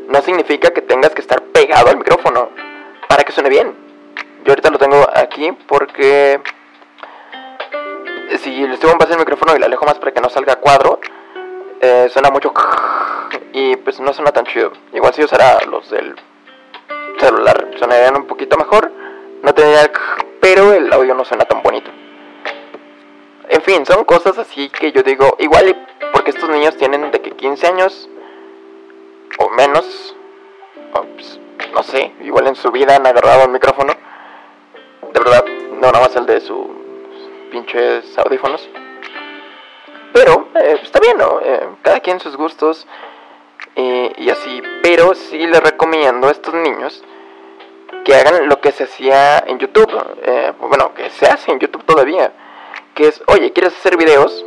no 0.08 0.20
significa 0.22 0.70
que 0.70 0.82
tengas 0.82 1.14
que 1.14 1.20
estar 1.20 1.42
pegado 1.42 1.90
al 1.90 1.96
micrófono 1.96 2.50
para 3.08 3.24
que 3.24 3.32
suene 3.32 3.48
bien. 3.48 3.74
Yo 4.44 4.52
ahorita 4.52 4.70
lo 4.70 4.78
tengo 4.78 5.06
aquí 5.14 5.52
porque 5.66 6.40
si 8.38 8.66
le 8.66 8.74
estoy 8.74 8.90
pasando 8.92 9.14
el 9.14 9.20
micrófono 9.20 9.54
y 9.54 9.58
le 9.58 9.66
alejo 9.66 9.86
más 9.86 9.98
para 9.98 10.12
que 10.12 10.20
no 10.20 10.28
salga 10.28 10.56
cuadro, 10.56 11.00
eh, 11.80 12.08
suena 12.10 12.30
mucho 12.30 12.52
y 13.52 13.76
pues 13.76 14.00
no 14.00 14.12
suena 14.12 14.32
tan 14.32 14.44
chido. 14.46 14.72
Igual 14.92 15.14
si 15.14 15.22
usara 15.22 15.60
los 15.66 15.90
del 15.90 16.14
celular 17.18 17.68
sonarían 17.78 18.16
un 18.16 18.26
poquito 18.26 18.56
mejor, 18.56 18.90
no 19.42 19.54
tendría 19.54 19.90
pero 20.40 20.72
el 20.72 20.92
audio 20.92 21.14
no 21.14 21.24
suena 21.24 21.44
tan 21.44 21.62
bonito. 21.62 21.90
En 23.48 23.62
fin, 23.62 23.86
son 23.86 24.04
cosas 24.04 24.38
así 24.38 24.68
que 24.70 24.92
yo 24.92 25.02
digo, 25.02 25.36
igual 25.38 25.86
porque 26.12 26.30
estos 26.30 26.48
niños 26.48 26.76
tienen 26.76 27.10
de 27.10 27.20
que 27.20 27.30
15 27.30 27.66
años 27.66 28.08
o 29.38 29.50
menos, 29.50 30.16
pues, 31.14 31.38
no 31.72 31.82
sé, 31.82 32.12
igual 32.22 32.46
en 32.48 32.56
su 32.56 32.70
vida 32.70 32.96
han 32.96 33.06
agarrado 33.06 33.44
el 33.44 33.50
micrófono. 33.50 33.94
De 35.12 35.20
verdad, 35.20 35.44
no 35.74 35.80
nada 35.80 36.00
más 36.00 36.16
el 36.16 36.26
de 36.26 36.40
su 36.40 36.70
pinches 37.52 38.18
audífonos. 38.18 38.68
Pero 40.12 40.48
eh, 40.54 40.78
está 40.82 40.98
bien, 41.00 41.18
¿no? 41.18 41.40
Eh, 41.40 41.68
cada 41.82 42.00
quien 42.00 42.20
sus 42.20 42.36
gustos 42.36 42.86
y 43.76 44.30
así. 44.30 44.62
Pero 44.82 45.14
sí 45.14 45.38
les 45.38 45.60
recomiendo 45.60 46.28
a 46.28 46.30
estos 46.30 46.54
niños 46.54 47.02
que 48.04 48.14
hagan 48.14 48.48
lo 48.48 48.60
que 48.60 48.72
se 48.72 48.84
hacía 48.84 49.38
en 49.46 49.58
YouTube. 49.58 49.90
Eh, 50.24 50.52
bueno, 50.58 50.94
que 50.94 51.10
se 51.10 51.26
hace 51.26 51.52
en 51.52 51.60
YouTube 51.60 51.84
todavía. 51.84 52.32
Que 52.94 53.08
es, 53.08 53.22
oye, 53.26 53.52
¿quieres 53.52 53.74
hacer 53.74 53.96
videos 53.96 54.44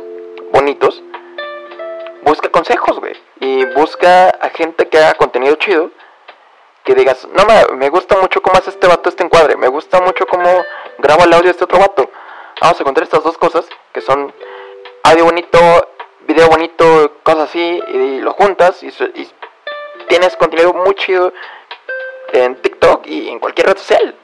bonitos? 0.52 1.02
Busca 2.22 2.48
consejos, 2.48 2.98
güey. 3.00 3.14
Y 3.40 3.64
busca 3.74 4.28
a 4.28 4.50
gente 4.50 4.88
que 4.88 4.98
haga 4.98 5.14
contenido 5.14 5.56
chido. 5.56 5.90
Que 6.84 6.94
digas, 6.94 7.26
no, 7.32 7.44
me 7.74 7.88
gusta 7.88 8.16
mucho 8.16 8.40
cómo 8.40 8.58
hace 8.58 8.70
este 8.70 8.86
vato 8.86 9.08
este 9.08 9.24
encuadre. 9.24 9.56
Me 9.56 9.68
gusta 9.68 10.00
mucho 10.00 10.26
cómo 10.26 10.48
graba 10.98 11.24
el 11.24 11.32
audio 11.32 11.46
de 11.46 11.50
este 11.50 11.64
otro 11.64 11.78
vato 11.78 12.08
vamos 12.60 12.80
a 12.80 12.82
encontrar 12.82 13.04
estas 13.04 13.22
dos 13.22 13.36
cosas 13.38 13.66
que 13.92 14.00
son 14.00 14.32
audio 15.02 15.24
bonito, 15.24 15.58
video 16.26 16.48
bonito, 16.48 17.18
cosas 17.22 17.50
así, 17.50 17.82
y 17.88 18.20
lo 18.20 18.32
juntas 18.32 18.82
y, 18.82 18.90
tienes 20.08 20.36
contenido 20.36 20.72
muy 20.72 20.94
chido 20.94 21.32
en 22.32 22.56
TikTok 22.56 23.06
y 23.06 23.28
en 23.28 23.38
cualquier 23.38 23.68
red 23.68 23.76
social. 23.76 24.14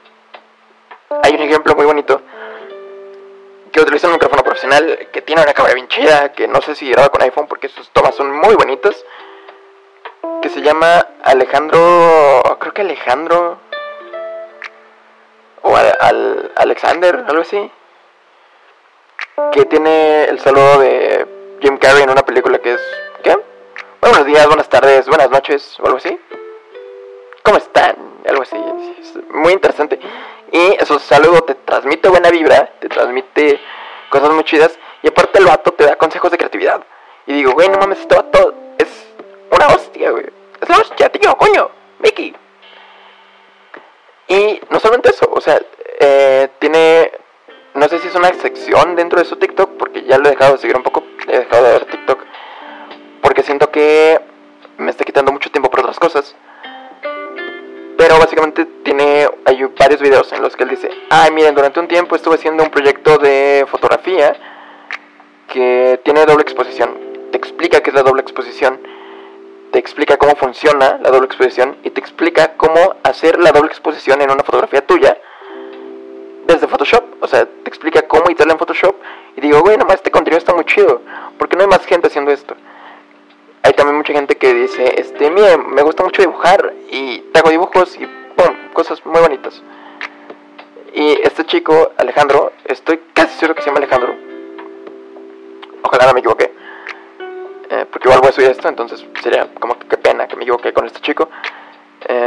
Hay 1.23 1.33
un 1.35 1.41
ejemplo 1.41 1.75
muy 1.75 1.85
bonito 1.85 2.21
que 3.71 3.81
utiliza 3.81 4.07
un 4.07 4.13
micrófono 4.13 4.43
profesional 4.43 5.09
que 5.11 5.21
tiene 5.21 5.41
una 5.41 5.53
cámara 5.53 5.73
bien 5.73 5.87
chida, 5.87 6.31
que 6.33 6.47
no 6.47 6.61
sé 6.61 6.75
si 6.75 6.89
graba 6.91 7.09
con 7.09 7.21
iPhone 7.23 7.47
porque 7.47 7.69
sus 7.69 7.89
tomas 7.89 8.15
son 8.15 8.31
muy 8.31 8.55
bonitas, 8.55 9.03
que 10.41 10.49
se 10.49 10.61
llama 10.61 11.07
Alejandro, 11.23 12.43
creo 12.59 12.73
que 12.73 12.81
Alejandro 12.81 13.57
o 15.63 15.75
al, 15.75 16.51
Alexander, 16.55 17.25
algo 17.27 17.41
así, 17.41 17.71
que 19.51 19.65
tiene 19.65 20.25
el 20.25 20.39
saludo 20.39 20.79
de 20.79 21.32
Jim 21.63 21.77
Carrey 21.77 22.03
en 22.03 22.09
una 22.09 22.25
película 22.25 22.59
que 22.59 22.73
es 22.73 22.81
¿qué? 23.23 23.37
Buenos 24.01 24.25
días, 24.25 24.45
buenas 24.47 24.67
tardes, 24.67 25.07
buenas 25.07 25.29
noches 25.29 25.79
o 25.79 25.85
algo 25.85 25.97
así. 25.97 26.19
¿Cómo 27.41 27.57
están? 27.57 27.95
Algo 28.27 28.41
así. 28.41 28.57
Es 28.99 29.15
muy 29.29 29.53
interesante. 29.53 29.97
Y 30.51 30.75
eso 30.77 30.99
saludo 30.99 31.41
te 31.43 31.55
transmite 31.55 32.09
buena 32.09 32.29
vibra, 32.31 32.69
te 32.81 32.89
transmite 32.89 33.61
cosas 34.09 34.31
muy 34.31 34.43
chidas. 34.43 34.77
Y 35.03 35.07
aparte 35.07 35.39
el 35.39 35.45
vato 35.45 35.71
te 35.71 35.85
da 35.85 35.95
consejos 35.95 36.31
de 36.31 36.37
creatividad. 36.37 36.83
Y 37.27 37.33
digo, 37.35 37.53
güey, 37.53 37.69
no 37.69 37.77
mames, 37.77 38.01
este 38.01 38.13
vato 38.13 38.53
es 38.77 38.89
una 39.49 39.67
hostia, 39.67 40.11
güey. 40.11 40.25
Es 40.59 40.67
una 40.67 40.79
hostia, 40.79 41.07
tío, 41.13 41.33
coño, 41.37 41.71
Mickey. 41.99 42.35
Y 44.27 44.59
no 44.69 44.81
solamente 44.81 45.11
eso, 45.11 45.29
o 45.31 45.39
sea, 45.39 45.61
eh, 46.01 46.49
tiene, 46.59 47.09
no 47.75 47.87
sé 47.87 47.99
si 47.99 48.07
es 48.07 48.15
una 48.15 48.31
sección 48.33 48.95
dentro 48.95 49.19
de 49.19 49.25
su 49.25 49.35
TikTok, 49.35 49.71
porque 49.77 50.03
ya 50.03 50.17
lo 50.17 50.27
he 50.27 50.31
dejado 50.31 50.53
de 50.53 50.59
seguir 50.59 50.77
un 50.77 50.83
poco, 50.83 51.03
he 51.27 51.39
dejado 51.39 51.63
de 51.63 51.71
ver 51.71 51.85
TikTok, 51.85 52.19
porque 53.21 53.43
siento 53.43 53.71
que 53.71 54.19
me 54.77 54.91
está 54.91 55.03
quitando 55.03 55.31
mucho 55.31 55.49
tiempo 55.49 55.69
por 55.69 55.79
otras 55.81 55.99
cosas. 55.99 56.35
Pero 57.97 58.17
básicamente 58.19 58.65
tiene, 58.83 59.27
hay 59.45 59.63
varios 59.77 60.01
videos 60.01 60.31
en 60.33 60.41
los 60.41 60.55
que 60.55 60.63
él 60.63 60.69
dice, 60.69 60.89
ay 61.09 61.31
miren, 61.31 61.55
durante 61.55 61.79
un 61.79 61.87
tiempo 61.87 62.15
estuve 62.15 62.35
haciendo 62.35 62.63
un 62.63 62.69
proyecto 62.69 63.17
de 63.17 63.65
fotografía 63.69 64.35
que 65.47 65.99
tiene 66.03 66.25
doble 66.25 66.43
exposición. 66.43 66.97
Te 67.31 67.37
explica 67.37 67.81
qué 67.81 67.89
es 67.89 67.95
la 67.95 68.03
doble 68.03 68.21
exposición, 68.21 68.79
te 69.71 69.79
explica 69.79 70.17
cómo 70.17 70.35
funciona 70.35 70.99
la 71.01 71.09
doble 71.09 71.25
exposición 71.25 71.77
y 71.83 71.89
te 71.91 71.99
explica 71.99 72.55
cómo 72.57 72.95
hacer 73.03 73.39
la 73.39 73.51
doble 73.51 73.69
exposición 73.69 74.21
en 74.21 74.31
una 74.31 74.43
fotografía 74.43 74.85
tuya 74.85 75.17
desde 76.45 76.67
Photoshop. 76.67 77.03
O 77.21 77.27
sea, 77.27 77.45
te 77.45 77.69
explica 77.69 78.01
cómo 78.03 78.25
editarla 78.27 78.53
en 78.53 78.59
Photoshop. 78.59 78.95
Y 79.35 79.41
digo, 79.41 79.61
güey, 79.61 79.77
nomás 79.77 79.95
este 79.95 80.11
contenido 80.11 80.37
está 80.37 80.53
muy 80.53 80.65
chido. 80.65 81.01
porque 81.37 81.55
no 81.55 81.63
hay 81.63 81.69
más 81.69 81.85
gente 81.85 82.07
haciendo 82.07 82.31
esto? 82.31 82.55
hay 83.63 83.73
también 83.73 83.95
mucha 83.95 84.11
gente 84.11 84.35
que 84.35 84.53
dice, 84.53 84.99
este, 84.99 85.31
mire, 85.31 85.57
me 85.57 85.81
gusta 85.83 86.03
mucho 86.03 86.21
dibujar 86.21 86.73
y 86.91 87.19
te 87.19 87.39
hago 87.39 87.49
dibujos 87.49 87.95
y 87.95 88.05
pum, 88.05 88.53
cosas 88.73 89.03
muy 89.05 89.21
bonitas. 89.21 89.63
Y 90.93 91.13
este 91.23 91.45
chico, 91.45 91.93
Alejandro, 91.97 92.51
estoy 92.65 92.99
casi 93.13 93.39
seguro 93.39 93.55
que 93.55 93.61
se 93.61 93.67
llama 93.67 93.77
Alejandro. 93.77 94.15
Ojalá 95.81 96.07
no 96.07 96.13
me 96.13 96.19
equivoqué. 96.19 96.53
Eh, 97.69 97.85
porque 97.89 98.09
igual 98.09 98.19
voy 98.19 98.29
a 98.29 98.33
subir 98.33 98.49
esto, 98.49 98.67
entonces 98.67 99.03
sería 99.21 99.47
como 99.57 99.79
que 99.79 99.87
qué 99.87 99.97
pena 99.97 100.27
que 100.27 100.35
me 100.35 100.43
equivoqué 100.43 100.73
con 100.73 100.85
este 100.85 100.99
chico. 100.99 101.29
Pero 102.05 102.23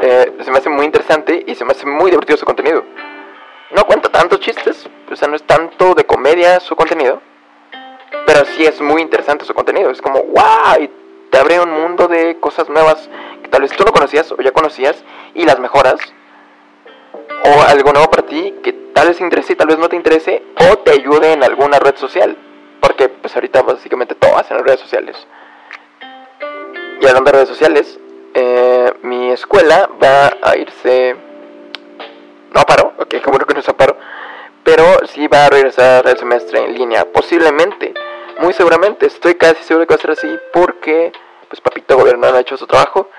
eh, 0.00 0.32
se 0.42 0.50
me 0.50 0.58
hace 0.58 0.68
muy 0.68 0.86
interesante 0.86 1.44
y 1.46 1.54
se 1.54 1.64
me 1.64 1.72
hace 1.72 1.86
muy 1.86 2.10
divertido 2.10 2.36
su 2.36 2.46
contenido. 2.46 2.84
No 3.72 3.84
cuenta 3.84 4.08
tantos 4.08 4.40
chistes, 4.40 4.88
o 5.10 5.16
sea, 5.16 5.28
no 5.28 5.36
es 5.36 5.42
tanto 5.44 5.94
de 5.94 6.04
comedia 6.04 6.58
su 6.60 6.74
contenido 6.74 7.20
pero 8.26 8.44
sí 8.44 8.64
es 8.64 8.80
muy 8.80 9.02
interesante 9.02 9.44
su 9.44 9.54
contenido. 9.54 9.90
Es 9.90 10.00
como, 10.00 10.22
wow, 10.22 10.80
y 10.80 10.90
te 11.30 11.38
abre 11.38 11.60
un 11.60 11.70
mundo 11.70 12.08
de 12.08 12.38
cosas 12.38 12.68
nuevas 12.68 13.08
que 13.42 13.48
tal 13.48 13.62
vez 13.62 13.72
tú 13.72 13.84
no 13.84 13.92
conocías 13.92 14.30
o 14.32 14.36
ya 14.40 14.52
conocías 14.52 15.02
y 15.34 15.44
las 15.44 15.58
mejoras. 15.58 16.00
O 17.44 17.62
algo 17.62 17.92
nuevo 17.92 18.10
para 18.10 18.26
ti 18.26 18.54
que 18.62 18.72
tal 18.72 19.08
vez 19.08 19.16
te 19.16 19.24
interese 19.24 19.54
y 19.54 19.56
tal 19.56 19.68
vez 19.68 19.78
no 19.78 19.88
te 19.88 19.96
interese 19.96 20.42
o 20.70 20.78
te 20.78 20.92
ayude 20.92 21.32
en 21.32 21.42
alguna 21.42 21.78
red 21.78 21.96
social. 21.96 22.36
Porque 22.80 23.08
pues 23.08 23.34
ahorita 23.34 23.62
básicamente 23.62 24.14
todas 24.14 24.50
en 24.50 24.64
redes 24.64 24.80
sociales. 24.80 25.16
Y 27.00 27.06
hablando 27.06 27.30
de 27.30 27.36
redes 27.38 27.48
sociales, 27.48 27.98
eh, 28.34 28.92
mi 29.02 29.30
escuela 29.30 29.88
va 30.02 30.32
a 30.42 30.56
irse... 30.56 31.16
No 32.52 32.62
paro, 32.62 32.94
ok, 32.98 33.14
como 33.22 33.38
que 33.38 33.54
no 33.54 33.62
paro 33.76 33.96
pero 34.62 34.84
sí 35.06 35.26
va 35.26 35.46
a 35.46 35.50
regresar 35.50 36.06
el 36.06 36.18
semestre 36.18 36.60
en 36.60 36.74
línea, 36.74 37.04
posiblemente, 37.06 37.94
muy 38.38 38.52
seguramente, 38.52 39.06
estoy 39.06 39.34
casi 39.34 39.62
seguro 39.64 39.86
que 39.86 39.94
va 39.94 39.98
a 39.98 40.00
ser 40.00 40.10
así 40.12 40.28
porque 40.52 41.12
pues 41.48 41.60
papito 41.60 41.96
gobierno 41.96 42.30
no 42.30 42.36
ha 42.36 42.40
hecho 42.40 42.56
su 42.56 42.66
trabajo. 42.66 43.10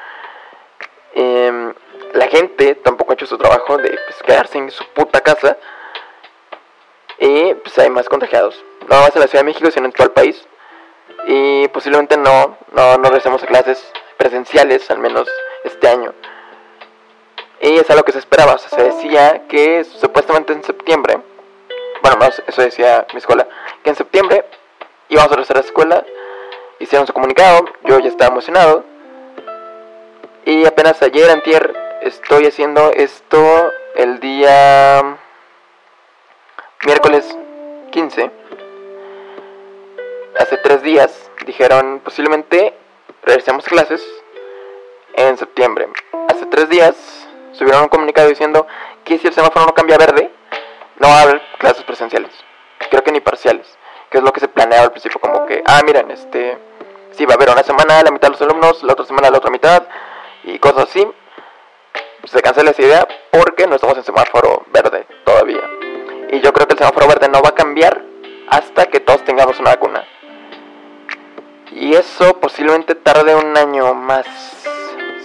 Em, 1.14 1.74
la 2.14 2.28
gente 2.28 2.76
tampoco 2.76 3.12
ha 3.12 3.16
hecho 3.16 3.26
su 3.26 3.38
trabajo 3.38 3.78
de 3.78 3.90
pues, 3.90 4.24
quedarse 4.26 4.58
en 4.58 4.72
su 4.72 4.86
puta 4.94 5.20
casa. 5.22 5.58
Y 7.20 7.54
pues 7.56 7.78
hay 7.78 7.90
más 7.90 8.08
contagiados. 8.08 8.64
No 8.90 9.02
más 9.02 9.14
en 9.16 9.22
la 9.22 9.28
Ciudad 9.28 9.44
de 9.44 9.52
México, 9.52 9.70
sino 9.70 9.86
en 9.86 9.92
todo 9.92 10.08
el 10.08 10.14
país. 10.14 10.48
Y 11.28 11.68
posiblemente 11.68 12.18
no, 12.18 12.58
no, 12.72 12.98
no 12.98 13.04
regresemos 13.04 13.44
a 13.44 13.48
clases 13.48 13.92
presenciales, 14.22 14.90
al 14.92 15.00
menos 15.00 15.28
este 15.64 15.88
año. 15.88 16.14
Y 17.62 17.78
es 17.78 17.90
algo 17.90 18.04
que 18.04 18.12
se 18.12 18.20
esperaba. 18.20 18.54
O 18.54 18.58
sea, 18.60 18.70
se 18.70 18.84
decía 18.84 19.48
que 19.48 19.84
supuestamente 19.84 20.54
en 20.54 20.64
septiembre 20.64 21.22
bueno, 22.02 22.18
más 22.18 22.42
eso 22.48 22.62
decía 22.62 23.06
mi 23.14 23.20
escuela, 23.20 23.48
que 23.84 23.92
en 23.92 23.96
septiembre 23.96 24.46
íbamos 25.10 25.32
a 25.32 25.36
regresar 25.36 25.58
a 25.58 25.60
la 25.60 25.66
escuela, 25.66 26.06
hicieron 26.80 27.06
su 27.06 27.14
comunicado, 27.14 27.66
yo 27.84 28.00
ya 28.00 28.10
estaba 28.10 28.32
emocionado, 28.32 28.84
y 30.46 30.66
apenas 30.66 31.02
ayer, 31.04 31.30
antier, 31.30 31.74
estoy 32.02 32.48
haciendo 32.48 32.92
esto 32.92 33.72
el 33.96 34.20
día 34.20 35.18
miércoles 36.86 37.38
15. 37.92 38.32
Hace 40.40 40.58
tres 40.58 40.82
días 40.82 41.30
dijeron 41.46 42.02
posiblemente 42.04 42.74
regresemos 43.24 43.66
a 43.66 43.70
clases 43.70 44.02
en 45.14 45.38
septiembre. 45.38 45.88
Hace 46.28 46.46
tres 46.46 46.70
días 46.70 46.96
subieron 47.54 47.84
un 47.84 47.90
comunicado 47.90 48.30
diciendo 48.30 48.68
que 49.04 49.18
si 49.18 49.28
el 49.28 49.34
semáforo 49.34 49.66
no 49.66 49.74
cambia 49.74 49.98
verde, 49.98 50.32
no 50.98 51.08
va 51.08 51.20
a 51.20 51.22
haber 51.24 51.42
clases 51.58 51.84
presenciales. 51.84 52.32
Creo 52.90 53.04
que 53.04 53.12
ni 53.12 53.20
parciales. 53.20 53.68
Que 54.10 54.18
es 54.18 54.24
lo 54.24 54.34
que 54.34 54.40
se 54.40 54.48
planeaba 54.48 54.86
al 54.86 54.92
principio, 54.92 55.22
como 55.22 55.46
que, 55.46 55.64
ah, 55.66 55.82
miren, 55.86 56.12
este, 56.12 56.58
sí, 57.12 57.26
va 57.26 57.34
a 57.34 57.36
haber 57.38 57.50
una 57.50 57.64
semana 57.64 58.04
la 58.04 58.12
mitad 58.12 58.28
de 58.28 58.34
los 58.34 58.42
alumnos, 58.42 58.84
la 58.84 58.94
otra 58.94 59.06
semana 59.06 59.30
la 59.30 59.38
otra 59.38 59.50
mitad, 59.50 59.84
y 60.44 60.60
cosas 60.60 60.90
así. 60.90 61.08
Se 62.26 62.42
cancela 62.42 62.72
esa 62.72 62.82
idea 62.82 63.08
porque 63.32 63.66
no 63.68 63.76
estamos 63.76 63.98
en 63.98 64.04
semáforo 64.04 64.64
verde 64.68 65.08
todavía. 65.24 65.62
Y 66.30 66.40
yo 66.42 66.54
creo 66.54 66.68
que 66.68 66.74
el 66.74 66.80
semáforo 66.80 67.08
verde 67.08 67.30
no 67.30 67.42
va 67.42 67.50
a 67.50 67.56
cambiar 67.56 68.02
hasta 68.50 68.86
que 68.86 69.00
todos 69.00 69.24
tengamos 69.24 69.60
una 69.60 69.72
vacuna. 69.72 70.06
Y 71.72 71.94
eso 71.94 72.40
posiblemente 72.40 72.96
tarde 72.96 73.34
un 73.34 73.56
año 73.58 73.94
más. 73.94 74.26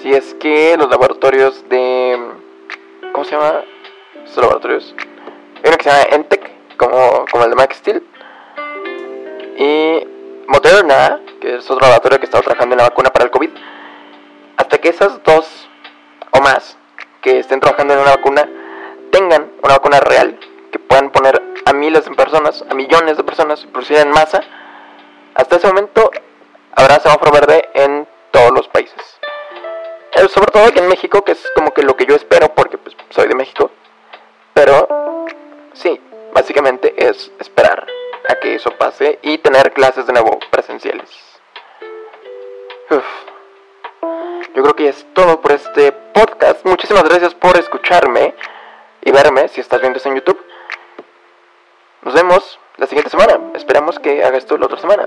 Si 0.01 0.13
es 0.13 0.35
que 0.35 0.77
los 0.79 0.89
laboratorios 0.89 1.69
de... 1.69 2.19
¿Cómo 3.13 3.25
se 3.25 3.33
llama? 3.33 3.65
¿Estos 4.25 4.45
laboratorios? 4.45 4.95
Hay 5.57 5.69
uno 5.69 5.77
que 5.77 5.85
se 5.85 5.91
llama 5.91 6.03
Entec, 6.13 6.77
como, 6.77 7.25
como 7.31 7.45
el 7.45 7.51
de 7.51 7.57
Max 7.57 7.77
Steel. 7.79 8.03
Y 9.59 10.07
Moderna, 10.47 11.21
que 11.41 11.57
es 11.57 11.65
otro 11.71 11.81
laboratorio 11.81 12.21
que 12.21 12.27
está 12.27 12.41
trabajando 12.41 12.75
en 12.75 12.79
la 12.79 12.89
vacuna 12.89 13.11
para 13.11 13.25
el 13.25 13.31
COVID. 13.33 13.51
Hasta 14.57 14.79
que 14.79 14.89
esas 14.91 15.23
dos 15.25 15.69
o 16.31 16.41
más 16.41 16.79
que 17.23 17.41
estén 17.41 17.59
trabajando 17.59 17.95
en 17.95 18.01
una 18.01 18.11
vacuna 18.11 18.49
tengan 19.11 19.51
una 19.63 19.75
vacuna 19.75 19.99
real 19.99 20.39
que 20.71 20.79
puedan 20.79 21.11
poner 21.11 21.43
a 21.65 21.73
miles 21.73 22.05
de 22.05 22.15
personas, 22.15 22.65
a 22.71 22.75
millones 22.75 23.17
de 23.17 23.25
personas, 23.25 23.67
producir 23.67 23.97
en 23.97 24.11
masa, 24.11 24.41
hasta 25.35 25.57
ese 25.57 25.67
momento 25.67 26.11
habrá 26.77 27.01
semáforo 27.01 27.33
verde 27.33 27.69
en 27.75 28.07
todos 28.31 28.53
los 28.53 28.69
países. 28.69 29.19
Eh, 30.13 30.29
sobre 30.29 30.53
todo 30.53 30.67
aquí 30.67 30.79
en 30.79 30.89
México, 30.89 31.23
que 31.25 31.33
es 31.33 31.51
como 31.57 31.75
que 31.75 31.83
lo 31.83 31.97
que 31.97 32.07
yo 32.07 32.15
espero, 32.15 32.55
porque 32.55 32.79
pues, 32.79 32.97
soy 33.11 33.27
de 33.27 33.35
México. 33.35 33.71
Pero 34.55 34.87
Sí, 35.77 36.01
básicamente 36.33 36.95
es 36.97 37.31
esperar 37.39 37.87
a 38.29 38.35
que 38.37 38.55
eso 38.55 38.71
pase 38.73 39.19
y 39.21 39.39
tener 39.39 39.73
clases 39.73 40.07
de 40.07 40.13
nuevo 40.15 40.39
presenciales. 40.51 41.11
Yo 44.55 44.63
creo 44.63 44.75
que 44.75 44.89
es 44.89 45.07
todo 45.13 45.41
por 45.43 45.53
este 45.53 45.93
podcast. 45.93 46.65
Muchísimas 46.65 47.05
gracias 47.05 47.35
por 47.35 47.59
escucharme 47.59 48.35
y 49.03 49.13
verme 49.13 49.49
si 49.49 49.61
estás 49.61 49.81
viendo 49.81 49.99
esto 49.99 50.09
en 50.09 50.17
YouTube. 50.17 50.43
Nos 52.03 52.15
vemos 52.15 52.59
la 52.79 52.87
siguiente 52.87 53.11
semana. 53.11 53.39
Esperamos 53.55 53.99
que 53.99 54.25
hagas 54.25 54.39
esto 54.39 54.57
la 54.57 54.65
otra 54.65 54.79
semana. 54.79 55.07